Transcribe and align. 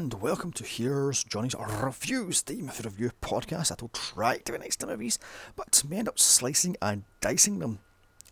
and 0.00 0.14
welcome 0.14 0.50
to 0.50 0.64
Here's 0.64 1.22
Johnny's 1.24 1.54
Reviews, 1.54 2.40
the 2.40 2.54
movie 2.54 2.84
review 2.84 3.10
podcast 3.20 3.68
that 3.68 3.82
will 3.82 3.90
try 3.90 4.38
to 4.38 4.52
be 4.52 4.56
nice 4.56 4.74
to 4.76 4.86
movies, 4.86 5.18
but 5.56 5.84
may 5.86 5.98
end 5.98 6.08
up 6.08 6.18
slicing 6.18 6.74
and 6.80 7.04
dicing 7.20 7.58
them. 7.58 7.80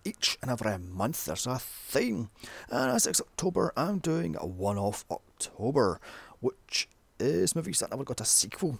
Each 0.02 0.38
and 0.40 0.50
every 0.50 0.78
month 0.78 1.26
there's 1.26 1.46
a 1.46 1.58
theme, 1.58 2.30
and 2.70 2.90
as 2.90 3.06
it's 3.06 3.20
October, 3.20 3.74
I'm 3.76 3.98
doing 3.98 4.34
a 4.40 4.46
one 4.46 4.78
off 4.78 5.04
October, 5.10 6.00
which 6.40 6.88
is 7.20 7.54
movies 7.54 7.80
that 7.80 7.90
never 7.90 8.02
got 8.02 8.22
a 8.22 8.24
sequel. 8.24 8.78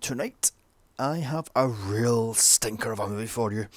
Tonight, 0.00 0.50
I 0.98 1.18
have 1.18 1.52
a 1.54 1.68
real 1.68 2.34
stinker 2.34 2.90
of 2.90 2.98
a 2.98 3.08
movie 3.08 3.26
for 3.26 3.52
you 3.52 3.68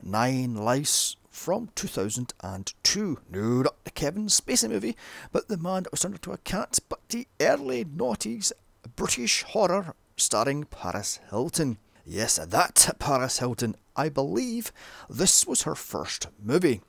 Nine 0.00 0.54
Lives 0.54 1.16
from 1.34 1.68
2002. 1.74 3.18
No, 3.28 3.62
not 3.62 3.84
the 3.84 3.90
Kevin 3.90 4.26
Spacey 4.26 4.68
movie, 4.68 4.96
but 5.32 5.48
the 5.48 5.58
man 5.58 5.82
that 5.82 5.90
was 5.90 6.00
turned 6.00 6.14
into 6.14 6.32
a 6.32 6.38
cat, 6.38 6.78
but 6.88 7.00
the 7.08 7.26
early 7.40 7.84
noughties 7.84 8.52
British 8.94 9.42
horror 9.42 9.94
starring 10.16 10.64
Paris 10.64 11.18
Hilton. 11.30 11.78
Yes, 12.06 12.36
that 12.36 12.94
Paris 13.00 13.40
Hilton. 13.40 13.74
I 13.96 14.08
believe 14.08 14.72
this 15.10 15.44
was 15.46 15.62
her 15.62 15.74
first 15.74 16.28
movie. 16.40 16.80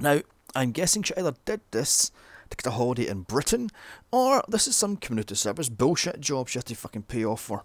Now, 0.00 0.22
I'm 0.54 0.72
guessing 0.72 1.02
she 1.02 1.14
either 1.14 1.34
did 1.44 1.60
this 1.70 2.10
to 2.48 2.56
get 2.56 2.66
a 2.66 2.70
holiday 2.70 3.08
in 3.08 3.22
Britain, 3.22 3.70
or 4.10 4.42
this 4.48 4.66
is 4.66 4.74
some 4.74 4.96
community 4.96 5.34
service 5.34 5.68
bullshit 5.68 6.20
job 6.20 6.48
she 6.48 6.58
had 6.58 6.66
to 6.66 6.74
fucking 6.74 7.02
pay 7.02 7.24
off 7.24 7.42
for. 7.42 7.64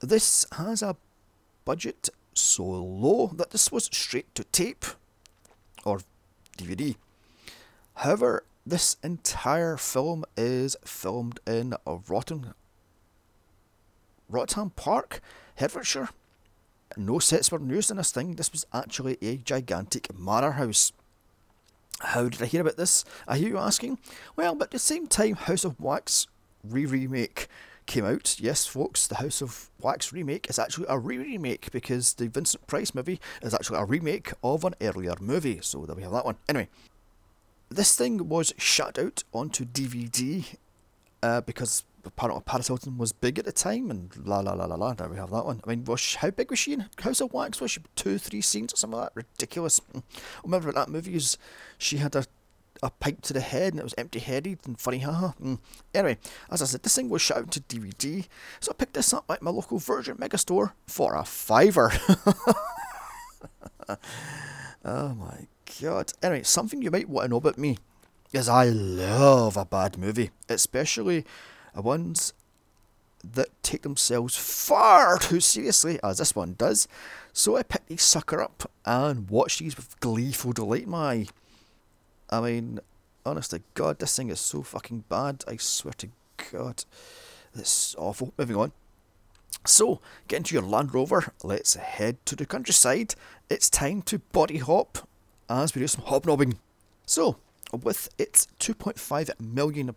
This 0.00 0.44
has 0.52 0.82
a 0.82 0.96
budget 1.64 2.10
so 2.40 2.64
low 2.64 3.28
that 3.34 3.50
this 3.50 3.70
was 3.72 3.86
straight 3.86 4.34
to 4.34 4.44
tape 4.44 4.84
or 5.84 6.00
DVD. 6.56 6.96
However, 7.96 8.44
this 8.66 8.96
entire 9.02 9.76
film 9.76 10.24
is 10.36 10.76
filmed 10.84 11.40
in 11.46 11.74
a 11.86 11.96
Rotten, 11.96 12.54
Wrotham 14.28 14.70
Park, 14.70 15.20
Hertfordshire. 15.56 16.10
No 16.96 17.18
sets 17.18 17.50
were 17.50 17.60
used 17.60 17.90
in 17.90 17.96
this 17.96 18.12
thing. 18.12 18.34
This 18.34 18.52
was 18.52 18.66
actually 18.72 19.18
a 19.22 19.36
gigantic 19.36 20.16
manor 20.18 20.52
house. 20.52 20.92
How 22.00 22.28
did 22.28 22.42
I 22.42 22.46
hear 22.46 22.60
about 22.60 22.76
this? 22.76 23.04
I 23.26 23.38
hear 23.38 23.48
you 23.48 23.58
asking. 23.58 23.98
Well, 24.36 24.54
but 24.54 24.66
at 24.66 24.70
the 24.72 24.78
same 24.78 25.06
time, 25.06 25.34
House 25.34 25.64
of 25.64 25.80
Wax 25.80 26.26
re 26.62 26.86
remake 26.86 27.48
came 27.88 28.04
out. 28.04 28.36
Yes, 28.38 28.66
folks, 28.66 29.08
the 29.08 29.16
House 29.16 29.42
of 29.42 29.70
Wax 29.80 30.12
remake 30.12 30.48
is 30.48 30.58
actually 30.58 30.86
a 30.88 30.98
re 30.98 31.18
remake 31.18 31.72
because 31.72 32.14
the 32.14 32.28
Vincent 32.28 32.64
Price 32.68 32.94
movie 32.94 33.20
is 33.42 33.54
actually 33.54 33.78
a 33.78 33.84
remake 33.84 34.32
of 34.44 34.64
an 34.64 34.74
earlier 34.80 35.14
movie. 35.20 35.58
So 35.62 35.84
there 35.86 35.96
we 35.96 36.02
have 36.02 36.12
that 36.12 36.24
one. 36.24 36.36
Anyway, 36.48 36.68
this 37.70 37.96
thing 37.96 38.28
was 38.28 38.54
shut 38.58 38.98
out 38.98 39.24
onto 39.32 39.64
DVD 39.64 40.44
uh, 41.22 41.40
because 41.40 41.82
apparently 42.04 42.42
Paris 42.44 42.68
Hilton 42.68 42.98
was 42.98 43.12
big 43.12 43.38
at 43.38 43.44
the 43.44 43.52
time, 43.52 43.90
and 43.90 44.14
la 44.24 44.40
la 44.40 44.52
la 44.52 44.66
la 44.66 44.76
la. 44.76 44.92
There 44.92 45.08
we 45.08 45.16
have 45.16 45.30
that 45.30 45.46
one. 45.46 45.60
I 45.64 45.70
mean, 45.70 45.84
was 45.84 45.98
she, 45.98 46.18
how 46.18 46.30
big 46.30 46.50
was 46.50 46.58
she 46.58 46.74
in 46.74 46.86
House 47.00 47.20
of 47.20 47.32
Wax? 47.32 47.60
Was 47.60 47.72
she 47.72 47.80
two, 47.96 48.18
three 48.18 48.42
scenes 48.42 48.72
or 48.72 48.76
something 48.76 48.98
like 48.98 49.14
that? 49.14 49.16
Ridiculous. 49.16 49.80
I 49.94 50.02
remember 50.44 50.72
that 50.72 50.88
movie 50.88 51.14
is 51.14 51.38
she 51.78 51.96
had 51.96 52.14
a 52.14 52.24
a 52.82 52.90
pipe 52.90 53.22
to 53.22 53.32
the 53.32 53.40
head 53.40 53.72
and 53.72 53.80
it 53.80 53.84
was 53.84 53.94
empty 53.98 54.18
headed 54.18 54.58
and 54.66 54.78
funny, 54.78 54.98
haha. 54.98 55.32
Mm. 55.42 55.58
Anyway, 55.94 56.18
as 56.50 56.62
I 56.62 56.66
said, 56.66 56.82
this 56.82 56.94
thing 56.96 57.08
was 57.08 57.22
shot 57.22 57.38
out 57.38 57.50
to 57.52 57.60
DVD, 57.60 58.26
so 58.60 58.72
I 58.72 58.74
picked 58.74 58.94
this 58.94 59.12
up 59.12 59.24
at 59.30 59.42
my 59.42 59.50
local 59.50 59.78
Virgin 59.78 60.16
Megastore 60.16 60.72
for 60.86 61.14
a 61.14 61.24
fiver. 61.24 61.92
oh 64.84 65.14
my 65.14 65.46
god. 65.80 66.12
Anyway, 66.22 66.42
something 66.42 66.82
you 66.82 66.90
might 66.90 67.08
want 67.08 67.26
to 67.26 67.30
know 67.30 67.36
about 67.36 67.58
me 67.58 67.78
is 68.32 68.48
I 68.48 68.66
love 68.66 69.56
a 69.56 69.64
bad 69.64 69.98
movie, 69.98 70.30
especially 70.48 71.24
ones 71.74 72.32
that 73.24 73.48
take 73.62 73.82
themselves 73.82 74.36
far 74.36 75.18
too 75.18 75.40
seriously, 75.40 75.98
as 76.02 76.18
this 76.18 76.34
one 76.34 76.54
does. 76.56 76.88
So 77.32 77.56
I 77.56 77.62
picked 77.62 77.88
these 77.88 78.02
sucker 78.02 78.40
up 78.40 78.70
and 78.84 79.28
watched 79.30 79.60
these 79.60 79.76
with 79.76 79.98
gleeful 80.00 80.52
delight. 80.52 80.86
My 80.86 81.26
I 82.30 82.40
mean, 82.40 82.80
honestly, 83.24 83.62
God, 83.74 83.98
this 83.98 84.16
thing 84.16 84.30
is 84.30 84.40
so 84.40 84.62
fucking 84.62 85.04
bad. 85.08 85.44
I 85.48 85.56
swear 85.56 85.94
to 85.98 86.08
God. 86.52 86.84
It's 87.54 87.94
awful. 87.96 88.32
Moving 88.38 88.56
on. 88.56 88.72
So, 89.64 90.00
get 90.28 90.38
into 90.38 90.54
your 90.54 90.62
Land 90.62 90.94
Rover. 90.94 91.32
Let's 91.42 91.74
head 91.74 92.24
to 92.26 92.36
the 92.36 92.46
countryside. 92.46 93.14
It's 93.50 93.68
time 93.68 94.02
to 94.02 94.18
body 94.18 94.58
hop 94.58 95.08
as 95.48 95.74
we 95.74 95.80
do 95.80 95.88
some 95.88 96.04
hobnobbing. 96.04 96.58
So, 97.06 97.38
with 97.72 98.08
its 98.18 98.46
£2.5 98.60 99.40
million 99.40 99.94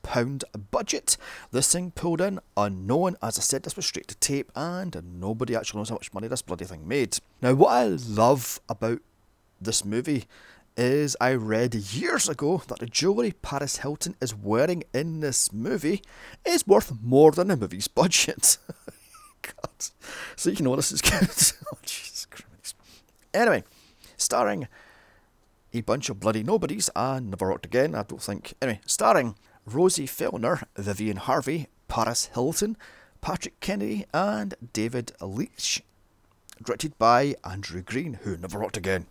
budget, 0.72 1.18
this 1.52 1.72
thing 1.72 1.92
pulled 1.92 2.22
in 2.22 2.40
unknown. 2.58 3.16
As 3.22 3.38
I 3.38 3.42
said, 3.42 3.64
this 3.64 3.76
was 3.76 3.86
straight 3.86 4.08
to 4.10 4.16
tape, 4.16 4.52
and 4.56 5.20
nobody 5.20 5.56
actually 5.56 5.80
knows 5.80 5.90
how 5.90 5.96
much 5.96 6.14
money 6.14 6.28
this 6.28 6.42
bloody 6.42 6.66
thing 6.66 6.88
made. 6.88 7.18
Now, 7.42 7.54
what 7.54 7.72
I 7.72 7.86
love 7.86 8.60
about 8.68 9.00
this 9.62 9.86
movie 9.86 10.26
is 10.78 11.18
I 11.20 11.34
read 11.34 11.76
years 11.76 12.30
ago 12.30 12.62
that 12.68 12.80
the 12.80 12.86
jewellery 12.86 13.34
Paris 13.42 13.78
Hilton 13.78 14.16
is 14.22 14.36
wearing 14.36 14.84
in 14.94 15.20
this 15.20 15.52
movie 15.52 16.02
is 16.46 16.66
worth 16.66 16.94
more 17.02 17.32
than 17.32 17.48
the 17.48 17.58
movie's 17.58 17.88
budget. 17.88 18.58
God. 19.42 19.86
So 20.36 20.50
you 20.50 20.64
know 20.64 20.76
this 20.76 20.92
is 20.92 21.02
good. 21.02 21.30
oh, 21.74 21.78
Jesus 21.84 22.26
Christ. 22.26 22.76
Anyway, 23.34 23.64
starring 24.18 24.68
a 25.74 25.82
bunch 25.82 26.10
of 26.10 26.20
bloody 26.20 26.44
nobodies 26.44 26.90
and 26.96 27.30
never 27.30 27.48
rocked 27.48 27.66
again, 27.66 27.96
I 27.96 28.04
don't 28.04 28.22
think. 28.22 28.54
Anyway, 28.62 28.82
starring 28.86 29.36
Rosie 29.66 30.08
Fellner, 30.08 30.64
Vivian 30.76 31.18
Harvey, 31.18 31.68
Paris 31.88 32.30
Hilton, 32.34 32.78
Patrick 33.22 33.60
Kennedy, 33.60 34.06
and 34.14 34.56
David 34.74 35.12
Leitch. 35.22 35.82
Directed 36.64 36.98
by 36.98 37.36
Andrew 37.44 37.82
Green, 37.82 38.20
who 38.24 38.38
never 38.38 38.60
rocked 38.60 38.78
again. 38.78 39.08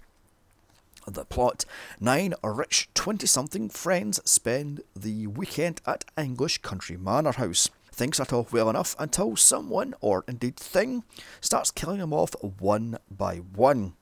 The 1.06 1.24
plot 1.24 1.64
Nine 1.98 2.34
rich 2.42 2.88
20 2.94 3.26
something 3.26 3.68
friends 3.70 4.20
spend 4.24 4.82
the 4.94 5.26
weekend 5.26 5.80
at 5.86 6.04
English 6.16 6.58
Country 6.58 6.96
Manor 6.96 7.32
House. 7.32 7.70
Things 7.90 8.16
start 8.16 8.32
off 8.32 8.52
well 8.52 8.70
enough 8.70 8.94
until 8.98 9.34
someone, 9.36 9.94
or 10.00 10.24
indeed 10.28 10.56
thing, 10.56 11.04
starts 11.40 11.70
killing 11.70 12.00
them 12.00 12.12
off 12.12 12.34
one 12.42 12.98
by 13.10 13.36
one. 13.36 13.94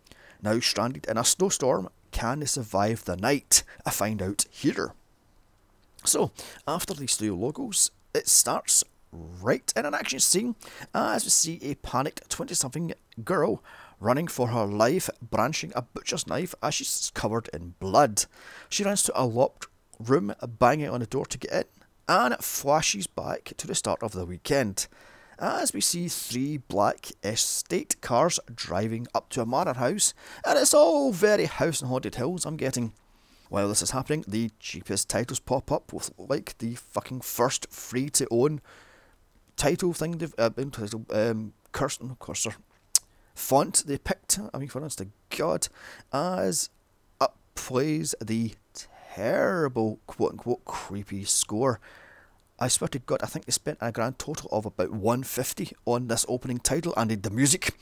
Now 0.42 0.60
stranded 0.60 1.06
in 1.06 1.16
a 1.16 1.24
snowstorm, 1.24 1.88
can 2.10 2.40
they 2.40 2.46
survive 2.46 3.04
the 3.04 3.16
night? 3.16 3.62
I 3.86 3.90
find 3.90 4.20
out 4.20 4.44
here. 4.50 4.92
So, 6.04 6.32
after 6.66 6.94
these 6.94 7.16
three 7.16 7.30
logos, 7.30 7.90
it 8.14 8.28
starts 8.28 8.84
right 9.12 9.72
in 9.76 9.86
an 9.86 9.94
action 9.94 10.20
scene 10.20 10.54
uh, 10.94 11.12
as 11.14 11.24
we 11.24 11.30
see 11.30 11.58
a 11.62 11.74
panicked 11.76 12.28
20 12.28 12.54
something 12.54 12.92
girl 13.24 13.62
running 14.00 14.28
for 14.28 14.48
her 14.48 14.64
life, 14.64 15.10
branching 15.20 15.72
a 15.74 15.82
butcher's 15.82 16.26
knife 16.26 16.54
as 16.62 16.74
she's 16.74 17.10
covered 17.14 17.48
in 17.52 17.74
blood. 17.80 18.24
She 18.68 18.84
runs 18.84 19.02
to 19.04 19.20
a 19.20 19.24
locked 19.24 19.66
room, 19.98 20.34
banging 20.46 20.88
on 20.88 21.00
the 21.00 21.06
door 21.06 21.26
to 21.26 21.38
get 21.38 21.52
in, 21.52 21.64
and 22.08 22.34
it 22.34 22.44
flashes 22.44 23.06
back 23.06 23.52
to 23.56 23.66
the 23.66 23.74
start 23.74 24.02
of 24.02 24.12
the 24.12 24.24
weekend. 24.24 24.86
As 25.40 25.72
we 25.72 25.80
see 25.80 26.08
three 26.08 26.56
black 26.56 27.12
estate 27.22 28.00
cars 28.00 28.40
driving 28.52 29.06
up 29.14 29.28
to 29.30 29.40
a 29.40 29.46
manor 29.46 29.74
house, 29.74 30.14
and 30.44 30.58
it's 30.58 30.74
all 30.74 31.12
very 31.12 31.44
house 31.44 31.80
and 31.80 31.88
haunted 31.88 32.16
hills, 32.16 32.44
I'm 32.44 32.56
getting. 32.56 32.92
While 33.48 33.68
this 33.68 33.82
is 33.82 33.92
happening, 33.92 34.24
the 34.28 34.50
cheapest 34.58 35.08
titles 35.08 35.38
pop 35.38 35.72
up 35.72 35.92
with 35.92 36.10
like 36.18 36.58
the 36.58 36.74
fucking 36.74 37.20
first 37.22 37.70
free 37.70 38.10
to 38.10 38.26
own 38.30 38.60
title 39.58 39.92
thing 39.92 40.12
they've 40.18 40.34
uh, 40.38 40.48
title 40.70 41.04
um 41.10 41.52
Kirsten 41.72 42.16
Cursor 42.18 42.54
font 43.38 43.84
they 43.86 43.98
picked, 43.98 44.38
I 44.52 44.58
mean, 44.58 44.68
for 44.68 44.82
instance, 44.82 45.12
God, 45.30 45.68
as 46.12 46.70
up 47.20 47.36
plays 47.54 48.14
the 48.22 48.54
terrible, 49.14 50.00
quote 50.06 50.32
unquote, 50.32 50.64
creepy 50.64 51.24
score. 51.24 51.80
I 52.58 52.66
swear 52.66 52.88
to 52.88 52.98
God, 52.98 53.20
I 53.22 53.26
think 53.26 53.44
they 53.44 53.52
spent 53.52 53.78
a 53.80 53.92
grand 53.92 54.18
total 54.18 54.48
of 54.50 54.66
about 54.66 54.90
150 54.90 55.72
on 55.86 56.08
this 56.08 56.26
opening 56.28 56.58
title 56.58 56.92
and 56.96 57.10
the 57.10 57.30
music. 57.30 57.74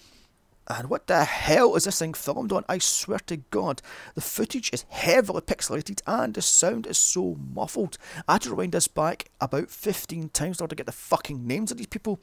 And 0.69 0.91
what 0.91 1.07
the 1.07 1.25
hell 1.25 1.77
is 1.77 1.85
this 1.85 2.01
thing 2.01 2.15
filmed 2.15 2.53
on? 2.53 2.65
I 2.69 2.79
swear 2.79 3.21
to 3.27 3.37
God, 3.37 3.83
the 4.15 4.21
footage 4.21 4.73
is 4.73 4.85
heavily 4.89 5.41
pixelated 5.41 6.01
and 6.07 6.35
the 6.35 6.43
sound 6.43 6.87
is 6.87 6.99
so 6.99 7.37
muffled. 7.55 7.99
I 8.27 8.35
had 8.35 8.43
to 8.43 8.51
rewind 8.51 8.73
this 8.73 8.89
back 8.89 9.31
about 9.41 9.71
15 9.71 10.31
times 10.31 10.59
in 10.59 10.65
order 10.65 10.75
to 10.75 10.77
get 10.77 10.87
the 10.87 10.93
fucking 10.93 11.47
names 11.47 11.71
of 11.71 11.79
these 11.79 11.87
people. 11.87 12.21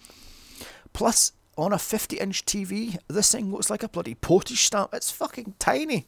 Plus, 0.91 1.31
on 1.57 1.71
a 1.71 1.79
50 1.79 2.17
inch 2.17 2.45
TV, 2.45 2.97
this 3.07 3.31
thing 3.31 3.51
looks 3.51 3.69
like 3.69 3.83
a 3.83 3.89
bloody 3.89 4.15
postage 4.15 4.63
stamp. 4.63 4.93
It's 4.93 5.11
fucking 5.11 5.55
tiny. 5.59 6.07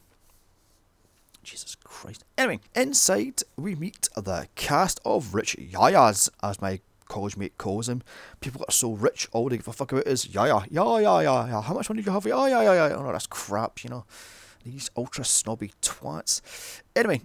Jesus 1.42 1.76
Christ. 1.76 2.24
Anyway, 2.36 2.60
inside 2.74 3.42
we 3.56 3.76
meet 3.76 4.08
the 4.16 4.48
cast 4.56 5.00
of 5.04 5.32
Rich 5.32 5.56
Yayas, 5.56 6.28
as 6.42 6.60
my 6.60 6.80
college 7.08 7.36
mate 7.36 7.56
calls 7.58 7.88
him. 7.88 8.02
People 8.40 8.64
are 8.68 8.72
so 8.72 8.92
rich, 8.92 9.28
all 9.32 9.48
they 9.48 9.56
give 9.56 9.68
a 9.68 9.72
fuck 9.72 9.92
about 9.92 10.06
is 10.06 10.28
Yaya, 10.34 10.60
yeah, 10.70 10.98
yeah, 10.98 11.00
yeah, 11.00 11.20
yeah. 11.20 11.46
yeah. 11.46 11.62
How 11.62 11.74
much 11.74 11.88
money 11.88 12.02
do 12.02 12.06
you 12.06 12.12
have? 12.12 12.26
Yeah, 12.26 12.46
yeah, 12.46 12.62
yeah, 12.62 12.88
yeah. 12.88 12.94
Oh 12.96 13.02
no, 13.02 13.12
that's 13.12 13.26
crap, 13.26 13.82
you 13.84 13.90
know. 13.90 14.04
These 14.64 14.90
ultra 14.96 15.24
snobby 15.24 15.72
twats. 15.80 16.40
Anyway, 16.94 17.22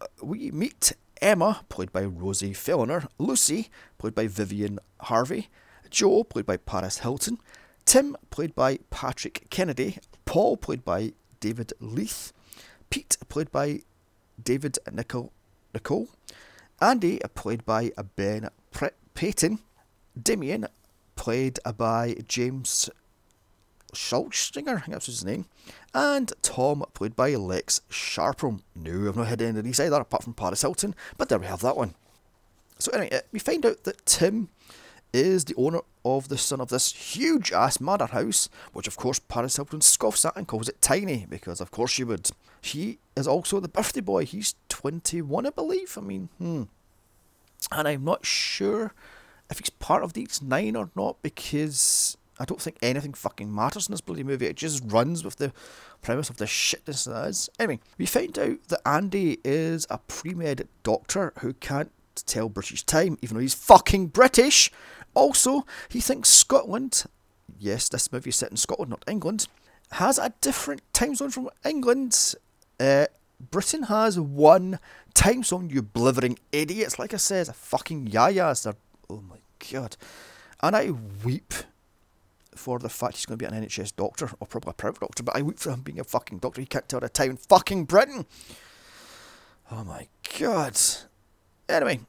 uh, 0.00 0.06
we 0.22 0.50
meet 0.50 0.92
Emma, 1.22 1.64
played 1.68 1.92
by 1.92 2.04
Rosie 2.04 2.52
Fellner, 2.52 3.06
Lucy, 3.18 3.68
played 3.98 4.14
by 4.14 4.26
Vivian 4.26 4.78
Harvey, 5.02 5.48
Joe, 5.90 6.24
played 6.24 6.46
by 6.46 6.56
Paris 6.56 6.98
Hilton, 6.98 7.38
Tim, 7.84 8.16
played 8.30 8.54
by 8.54 8.80
Patrick 8.90 9.46
Kennedy, 9.50 9.98
Paul, 10.24 10.56
played 10.56 10.84
by 10.84 11.12
David 11.40 11.72
Leith, 11.80 12.32
Pete, 12.90 13.16
played 13.28 13.50
by 13.52 13.80
David 14.42 14.78
Nicol- 14.92 15.32
Nicole, 15.72 16.08
Andy, 16.80 17.20
played 17.34 17.64
by 17.64 17.92
Ben 18.16 18.48
Payton, 19.14 19.60
Damien, 20.20 20.66
played 21.14 21.58
by 21.76 22.16
James 22.28 22.90
Schulstinger, 23.94 24.76
I 24.76 24.80
think 24.80 24.92
that's 24.92 25.06
his 25.06 25.24
name, 25.24 25.46
and 25.94 26.32
Tom, 26.42 26.84
played 26.92 27.16
by 27.16 27.34
Lex 27.34 27.80
Sharpram. 27.90 28.60
No, 28.74 29.08
I've 29.08 29.16
not 29.16 29.28
had 29.28 29.40
any 29.40 29.58
of 29.58 29.64
these 29.64 29.80
either, 29.80 30.00
apart 30.00 30.24
from 30.24 30.34
Paris 30.34 30.62
Hilton, 30.62 30.94
but 31.16 31.28
there 31.28 31.38
we 31.38 31.46
have 31.46 31.62
that 31.62 31.76
one. 31.76 31.94
So 32.78 32.92
anyway, 32.92 33.16
uh, 33.16 33.20
we 33.32 33.38
find 33.38 33.64
out 33.64 33.84
that 33.84 34.04
Tim 34.04 34.50
is 35.12 35.44
the 35.44 35.54
owner 35.56 35.80
of 36.04 36.28
the 36.28 36.38
son 36.38 36.60
of 36.60 36.68
this 36.68 36.92
huge 36.92 37.52
ass 37.52 37.80
manor 37.80 38.06
house, 38.06 38.48
which 38.72 38.86
of 38.86 38.96
course 38.96 39.18
Paris 39.18 39.56
Hilton 39.56 39.80
scoffs 39.80 40.24
at 40.24 40.36
and 40.36 40.46
calls 40.46 40.68
it 40.68 40.80
tiny, 40.80 41.26
because 41.28 41.60
of 41.60 41.70
course 41.70 41.92
she 41.92 42.04
would. 42.04 42.30
He 42.60 42.98
is 43.16 43.26
also 43.26 43.60
the 43.60 43.68
birthday 43.68 44.00
boy. 44.00 44.24
He's 44.24 44.54
21, 44.68 45.46
I 45.46 45.50
believe. 45.50 45.96
I 45.96 46.00
mean, 46.00 46.28
hmm. 46.38 46.64
And 47.72 47.88
I'm 47.88 48.04
not 48.04 48.26
sure 48.26 48.92
if 49.50 49.58
he's 49.58 49.70
part 49.70 50.02
of 50.02 50.12
the 50.12 50.24
these 50.24 50.42
nine 50.42 50.76
or 50.76 50.90
not, 50.94 51.22
because 51.22 52.16
I 52.38 52.44
don't 52.44 52.60
think 52.60 52.76
anything 52.82 53.14
fucking 53.14 53.54
matters 53.54 53.88
in 53.88 53.92
this 53.92 54.00
bloody 54.00 54.22
movie. 54.22 54.46
It 54.46 54.56
just 54.56 54.82
runs 54.86 55.24
with 55.24 55.36
the 55.36 55.52
premise 56.02 56.28
of 56.28 56.36
the 56.36 56.44
shitness 56.44 57.06
that 57.06 57.28
is. 57.28 57.48
Anyway, 57.58 57.80
we 57.98 58.06
find 58.06 58.38
out 58.38 58.68
that 58.68 58.86
Andy 58.86 59.38
is 59.44 59.86
a 59.88 59.98
pre 59.98 60.34
med 60.34 60.68
doctor 60.82 61.32
who 61.38 61.54
can't 61.54 61.92
tell 62.24 62.48
British 62.48 62.82
time, 62.84 63.18
even 63.22 63.36
though 63.36 63.42
he's 63.42 63.54
fucking 63.54 64.08
British. 64.08 64.70
Also, 65.14 65.66
he 65.88 66.00
thinks 66.00 66.28
Scotland, 66.28 67.04
yes, 67.58 67.88
this 67.88 68.12
movie 68.12 68.30
is 68.30 68.36
set 68.36 68.50
in 68.50 68.56
Scotland, 68.56 68.90
not 68.90 69.04
England, 69.08 69.48
has 69.92 70.18
a 70.18 70.32
different 70.40 70.82
time 70.92 71.14
zone 71.14 71.30
from 71.30 71.48
England. 71.64 72.34
Uh, 72.78 73.06
Britain 73.50 73.84
has 73.84 74.18
one 74.18 74.78
time 75.14 75.42
zone, 75.42 75.70
you 75.70 75.82
blithering 75.82 76.38
idiots. 76.52 76.98
Like 76.98 77.14
I 77.14 77.18
said, 77.18 77.48
a 77.48 77.52
fucking 77.52 78.08
yayas. 78.08 78.64
They're, 78.64 78.74
oh 79.08 79.22
my 79.22 79.38
god. 79.72 79.96
And 80.62 80.74
I 80.74 80.92
weep 81.24 81.54
for 82.54 82.78
the 82.78 82.88
fact 82.88 83.16
he's 83.16 83.26
going 83.26 83.38
to 83.38 83.48
be 83.48 83.54
an 83.54 83.62
NHS 83.62 83.94
doctor, 83.96 84.30
or 84.40 84.46
probably 84.46 84.70
a 84.70 84.74
private 84.74 85.00
doctor, 85.00 85.22
but 85.22 85.36
I 85.36 85.42
weep 85.42 85.58
for 85.58 85.70
him 85.70 85.82
being 85.82 86.00
a 86.00 86.04
fucking 86.04 86.38
doctor. 86.38 86.60
He 86.60 86.66
can't 86.66 86.88
tell 86.88 87.00
the 87.00 87.08
time 87.08 87.30
in 87.30 87.36
fucking 87.36 87.84
Britain. 87.84 88.26
Oh 89.70 89.84
my 89.84 90.08
god. 90.38 90.78
Anyway, 91.68 92.00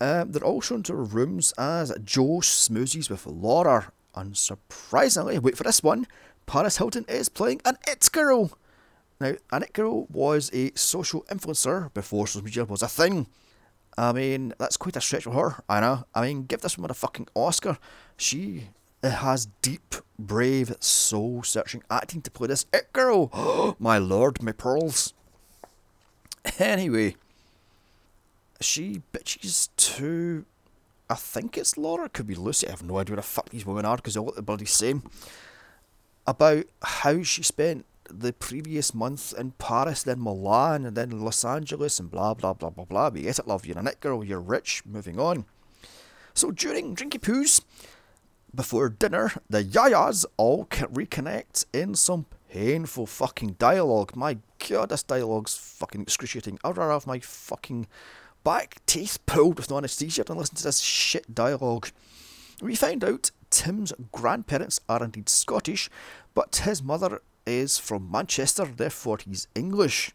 um, 0.00 0.32
they're 0.32 0.44
all 0.44 0.60
shown 0.60 0.82
to 0.84 0.94
rooms 0.94 1.52
as 1.58 1.92
Joe 2.04 2.40
smoothies 2.40 3.10
with 3.10 3.26
Laura. 3.26 3.92
Unsurprisingly, 4.14 5.38
wait 5.38 5.56
for 5.56 5.62
this 5.62 5.82
one, 5.82 6.06
Paris 6.46 6.78
Hilton 6.78 7.04
is 7.08 7.28
playing 7.28 7.60
an 7.64 7.76
It 7.86 8.08
Girl. 8.10 8.50
Now, 9.20 9.34
an 9.52 9.62
It 9.62 9.72
Girl 9.72 10.06
was 10.06 10.50
a 10.52 10.72
social 10.74 11.22
influencer 11.30 11.92
before 11.94 12.26
social 12.26 12.44
media 12.44 12.64
was 12.64 12.82
a 12.82 12.88
thing. 12.88 13.28
I 13.96 14.12
mean, 14.12 14.54
that's 14.58 14.76
quite 14.76 14.96
a 14.96 15.00
stretch 15.00 15.24
for 15.24 15.32
her, 15.32 15.62
I 15.68 15.80
know. 15.80 16.04
I 16.14 16.22
mean, 16.22 16.46
give 16.46 16.62
this 16.62 16.76
woman 16.76 16.90
a 16.90 16.94
fucking 16.94 17.28
Oscar. 17.34 17.78
She 18.16 18.68
has 19.02 19.46
deep, 19.62 19.94
brave, 20.18 20.74
soul 20.80 21.42
searching 21.42 21.82
acting 21.90 22.22
to 22.22 22.30
play 22.30 22.48
this 22.48 22.66
It 22.72 22.92
Girl. 22.92 23.76
my 23.78 23.98
lord, 23.98 24.42
my 24.42 24.52
pearls. 24.52 25.14
Anyway, 26.58 27.16
she 28.60 29.02
bitches 29.12 29.68
to. 29.76 30.44
I 31.08 31.14
think 31.14 31.58
it's 31.58 31.76
Laura, 31.76 32.08
could 32.08 32.26
be 32.26 32.34
Lucy. 32.34 32.68
I 32.68 32.70
have 32.70 32.84
no 32.84 32.98
idea 32.98 33.14
where 33.14 33.22
the 33.22 33.26
fuck 33.26 33.50
these 33.50 33.66
women 33.66 33.84
are 33.84 33.96
because 33.96 34.14
they 34.14 34.20
all 34.20 34.26
look 34.26 34.36
the 34.36 34.42
bloody 34.42 34.64
same. 34.64 35.02
About 36.26 36.66
how 36.82 37.22
she 37.22 37.42
spent 37.42 37.84
the 38.08 38.32
previous 38.32 38.94
month 38.94 39.34
in 39.36 39.52
Paris, 39.52 40.02
then 40.02 40.22
Milan, 40.22 40.84
and 40.84 40.96
then 40.96 41.20
Los 41.20 41.44
Angeles, 41.44 41.98
and 41.98 42.10
blah 42.10 42.34
blah 42.34 42.52
blah 42.52 42.70
blah 42.70 42.84
blah. 42.84 43.10
But 43.10 43.22
get 43.22 43.38
it, 43.38 43.48
love. 43.48 43.66
You're 43.66 43.78
a 43.78 43.82
net 43.82 44.00
girl. 44.00 44.22
You're 44.22 44.40
rich. 44.40 44.82
Moving 44.84 45.18
on. 45.18 45.46
So 46.34 46.50
during 46.50 46.94
Drinky 46.94 47.20
Poos, 47.20 47.60
before 48.54 48.88
dinner, 48.88 49.32
the 49.48 49.64
Yayas 49.64 50.24
all 50.36 50.66
reconnect 50.66 51.66
in 51.72 51.94
some 51.94 52.26
painful 52.50 53.06
fucking 53.06 53.56
dialogue. 53.58 54.16
My 54.16 54.38
god, 54.68 54.90
this 54.90 55.02
dialogue's 55.02 55.56
fucking 55.56 56.02
excruciating. 56.02 56.58
I'd 56.64 56.76
rather 56.76 56.92
have 56.92 57.06
my 57.06 57.20
fucking 57.20 57.86
back 58.44 58.84
teeth 58.86 59.18
pulled 59.26 59.56
with 59.56 59.70
no 59.70 59.78
anaesthesia 59.78 60.24
and 60.28 60.38
listen 60.38 60.56
to 60.56 60.64
this 60.64 60.80
shit 60.80 61.34
dialogue. 61.34 61.88
We 62.60 62.74
find 62.74 63.02
out 63.04 63.30
Tim's 63.50 63.92
grandparents 64.12 64.80
are 64.88 65.02
indeed 65.02 65.28
Scottish, 65.28 65.90
but 66.34 66.56
his 66.64 66.82
mother 66.82 67.20
is 67.46 67.78
from 67.78 68.10
Manchester, 68.10 68.64
therefore 68.64 69.18
he's 69.24 69.48
English. 69.54 70.12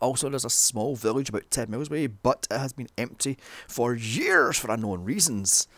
Also, 0.00 0.28
there's 0.28 0.44
a 0.44 0.50
small 0.50 0.94
village 0.94 1.28
about 1.30 1.50
10 1.50 1.70
miles 1.70 1.88
away, 1.88 2.06
but 2.06 2.46
it 2.50 2.58
has 2.58 2.72
been 2.72 2.88
empty 2.98 3.38
for 3.66 3.94
years 3.94 4.58
for 4.58 4.70
unknown 4.70 5.04
reasons. 5.04 5.68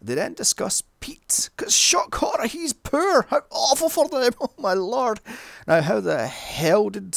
They 0.00 0.14
then 0.14 0.34
discuss 0.34 0.82
Pete, 1.00 1.48
because 1.56 1.74
shock 1.74 2.14
horror, 2.16 2.46
he's 2.46 2.72
poor. 2.72 3.26
How 3.30 3.42
awful 3.50 3.88
for 3.88 4.08
them, 4.08 4.32
oh 4.40 4.50
my 4.58 4.74
lord. 4.74 5.20
Now, 5.66 5.80
how 5.80 6.00
the 6.00 6.26
hell 6.26 6.90
did 6.90 7.16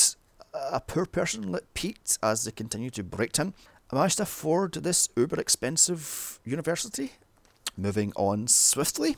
a 0.71 0.79
poor 0.79 1.05
person 1.05 1.51
like 1.51 1.73
Pete, 1.73 2.17
as 2.23 2.43
they 2.43 2.51
continue 2.51 2.89
to 2.91 3.03
break 3.03 3.35
him, 3.35 3.53
manage 3.91 4.15
to 4.17 4.23
afford 4.23 4.73
this 4.73 5.09
uber 5.15 5.39
expensive 5.39 6.39
university? 6.43 7.13
Moving 7.77 8.13
on 8.15 8.47
swiftly, 8.47 9.17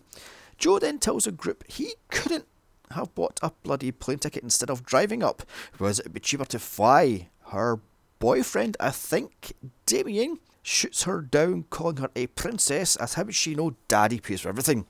Joe 0.58 0.80
then 0.80 1.00
tells 1.00 1.26
the 1.26 1.32
group 1.32 1.64
he 1.68 1.94
couldn't 2.10 2.46
have 2.92 3.14
bought 3.14 3.40
a 3.44 3.52
bloody 3.64 3.92
plane 3.92 4.20
ticket 4.20 4.44
instead 4.44 4.70
of 4.70 4.86
driving 4.86 5.22
up, 5.22 5.44
because 5.72 6.00
it'd 6.00 6.14
be 6.14 6.20
cheaper 6.20 6.46
to 6.46 6.60
fly. 6.60 7.30
Her 7.48 7.80
boyfriend, 8.20 8.78
I 8.80 8.92
think, 8.92 9.54
Damien, 9.86 10.40
shoots 10.64 11.04
her 11.04 11.22
down, 11.22 11.66
calling 11.70 11.98
her 11.98 12.10
a 12.16 12.28
princess, 12.28 12.96
as 12.96 13.14
how 13.14 13.24
would 13.24 13.36
she 13.36 13.56
know 13.56 13.76
daddy 13.88 14.20
pays 14.20 14.42
for 14.42 14.50
everything? 14.50 14.86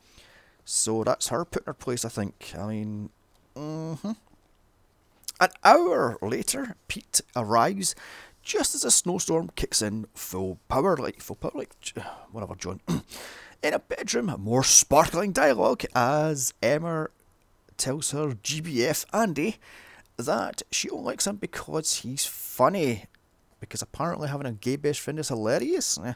So 0.63 1.03
that's 1.03 1.27
her 1.29 1.45
putting 1.45 1.67
her 1.67 1.73
place, 1.73 2.03
I 2.05 2.09
think. 2.09 2.53
I 2.57 2.67
mean, 2.67 3.09
mm-hmm. 3.55 4.11
An 5.39 5.49
hour 5.63 6.17
later, 6.21 6.75
Pete 6.87 7.21
arrives 7.35 7.93
just 8.41 8.73
as 8.73 8.83
a 8.83 8.91
snowstorm 8.91 9.51
kicks 9.55 9.81
in 9.81 10.07
full 10.13 10.57
power, 10.67 10.97
like 10.97 11.21
full 11.21 11.35
power, 11.35 11.51
like 11.53 11.73
whatever, 12.31 12.55
John. 12.55 12.81
in 13.63 13.73
a 13.73 13.79
bedroom, 13.79 14.33
more 14.39 14.63
sparkling 14.63 15.31
dialogue 15.31 15.83
as 15.95 16.53
Emma 16.61 17.07
tells 17.77 18.11
her 18.11 18.29
GBF 18.29 19.05
Andy 19.13 19.57
that 20.17 20.63
she 20.71 20.89
only 20.89 21.05
likes 21.05 21.27
him 21.27 21.35
because 21.35 21.95
he's 21.95 22.25
funny. 22.25 23.05
Because 23.59 23.81
apparently 23.81 24.27
having 24.29 24.47
a 24.47 24.53
gay 24.53 24.75
best 24.75 24.99
friend 24.99 25.19
is 25.19 25.29
hilarious. 25.29 25.97
Eh, 26.03 26.13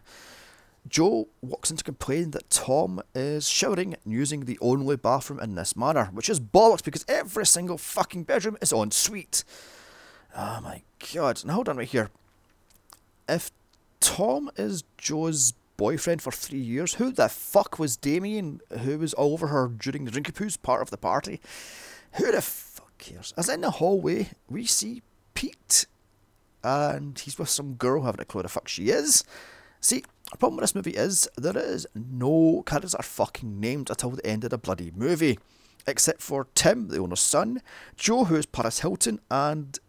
Joe 0.88 1.27
walks 1.41 1.71
in 1.71 1.77
to 1.77 1.83
complain 1.83 2.31
that 2.31 2.50
Tom 2.50 3.01
is 3.13 3.47
showering 3.47 3.95
and 4.03 4.13
using 4.13 4.45
the 4.45 4.57
only 4.61 4.97
bathroom 4.97 5.39
in 5.39 5.55
this 5.55 5.75
manner, 5.75 6.09
which 6.11 6.29
is 6.29 6.39
bollocks 6.39 6.83
because 6.83 7.05
every 7.07 7.45
single 7.45 7.77
fucking 7.77 8.23
bedroom 8.23 8.57
is 8.61 8.73
en 8.73 8.91
suite. 8.91 9.43
Oh 10.35 10.59
my 10.61 10.81
god. 11.13 11.43
Now 11.45 11.53
hold 11.53 11.69
on 11.69 11.77
right 11.77 11.88
here. 11.88 12.09
If 13.29 13.51
Tom 14.00 14.50
is 14.57 14.83
Joe's 14.97 15.53
boyfriend 15.77 16.21
for 16.21 16.31
three 16.31 16.59
years, 16.59 16.95
who 16.95 17.11
the 17.11 17.29
fuck 17.29 17.79
was 17.79 17.95
Damien, 17.95 18.61
who 18.81 19.00
was 19.00 19.13
all 19.13 19.33
over 19.33 19.47
her 19.47 19.67
during 19.67 20.05
the 20.05 20.11
drinky 20.11 20.31
poos 20.31 20.61
part 20.61 20.81
of 20.81 20.89
the 20.89 20.97
party? 20.97 21.39
Who 22.13 22.31
the 22.31 22.41
fuck 22.41 22.97
cares? 22.97 23.33
As 23.38 23.50
in 23.50 23.61
the 23.61 23.71
hallway, 23.71 24.31
we 24.50 24.65
see 24.65 25.01
Pete, 25.33 25.85
and 26.63 27.17
he's 27.17 27.39
with 27.39 27.50
some 27.50 27.75
girl 27.75 28.03
having 28.03 28.21
a 28.21 28.25
clue 28.25 28.41
the 28.43 28.50
fuck 28.50 28.67
she 28.67 28.89
is. 28.89 29.23
See, 29.79 30.03
the 30.31 30.38
problem 30.38 30.57
with 30.57 30.63
this 30.63 30.75
movie 30.75 30.91
is 30.91 31.29
there 31.38 31.57
is 31.57 31.85
no 31.93 32.63
characters 32.65 32.95
are 32.95 33.03
fucking 33.03 33.59
named 33.59 33.89
until 33.89 34.11
the 34.11 34.25
end 34.25 34.43
of 34.43 34.50
the 34.50 34.57
bloody 34.57 34.91
movie. 34.95 35.38
Except 35.88 36.21
for 36.21 36.47
Tim, 36.53 36.89
the 36.89 37.00
owner's 37.00 37.19
son, 37.19 37.61
Joe, 37.97 38.25
who 38.25 38.35
is 38.35 38.45
Paris 38.45 38.79
Hilton, 38.79 39.19
and 39.29 39.79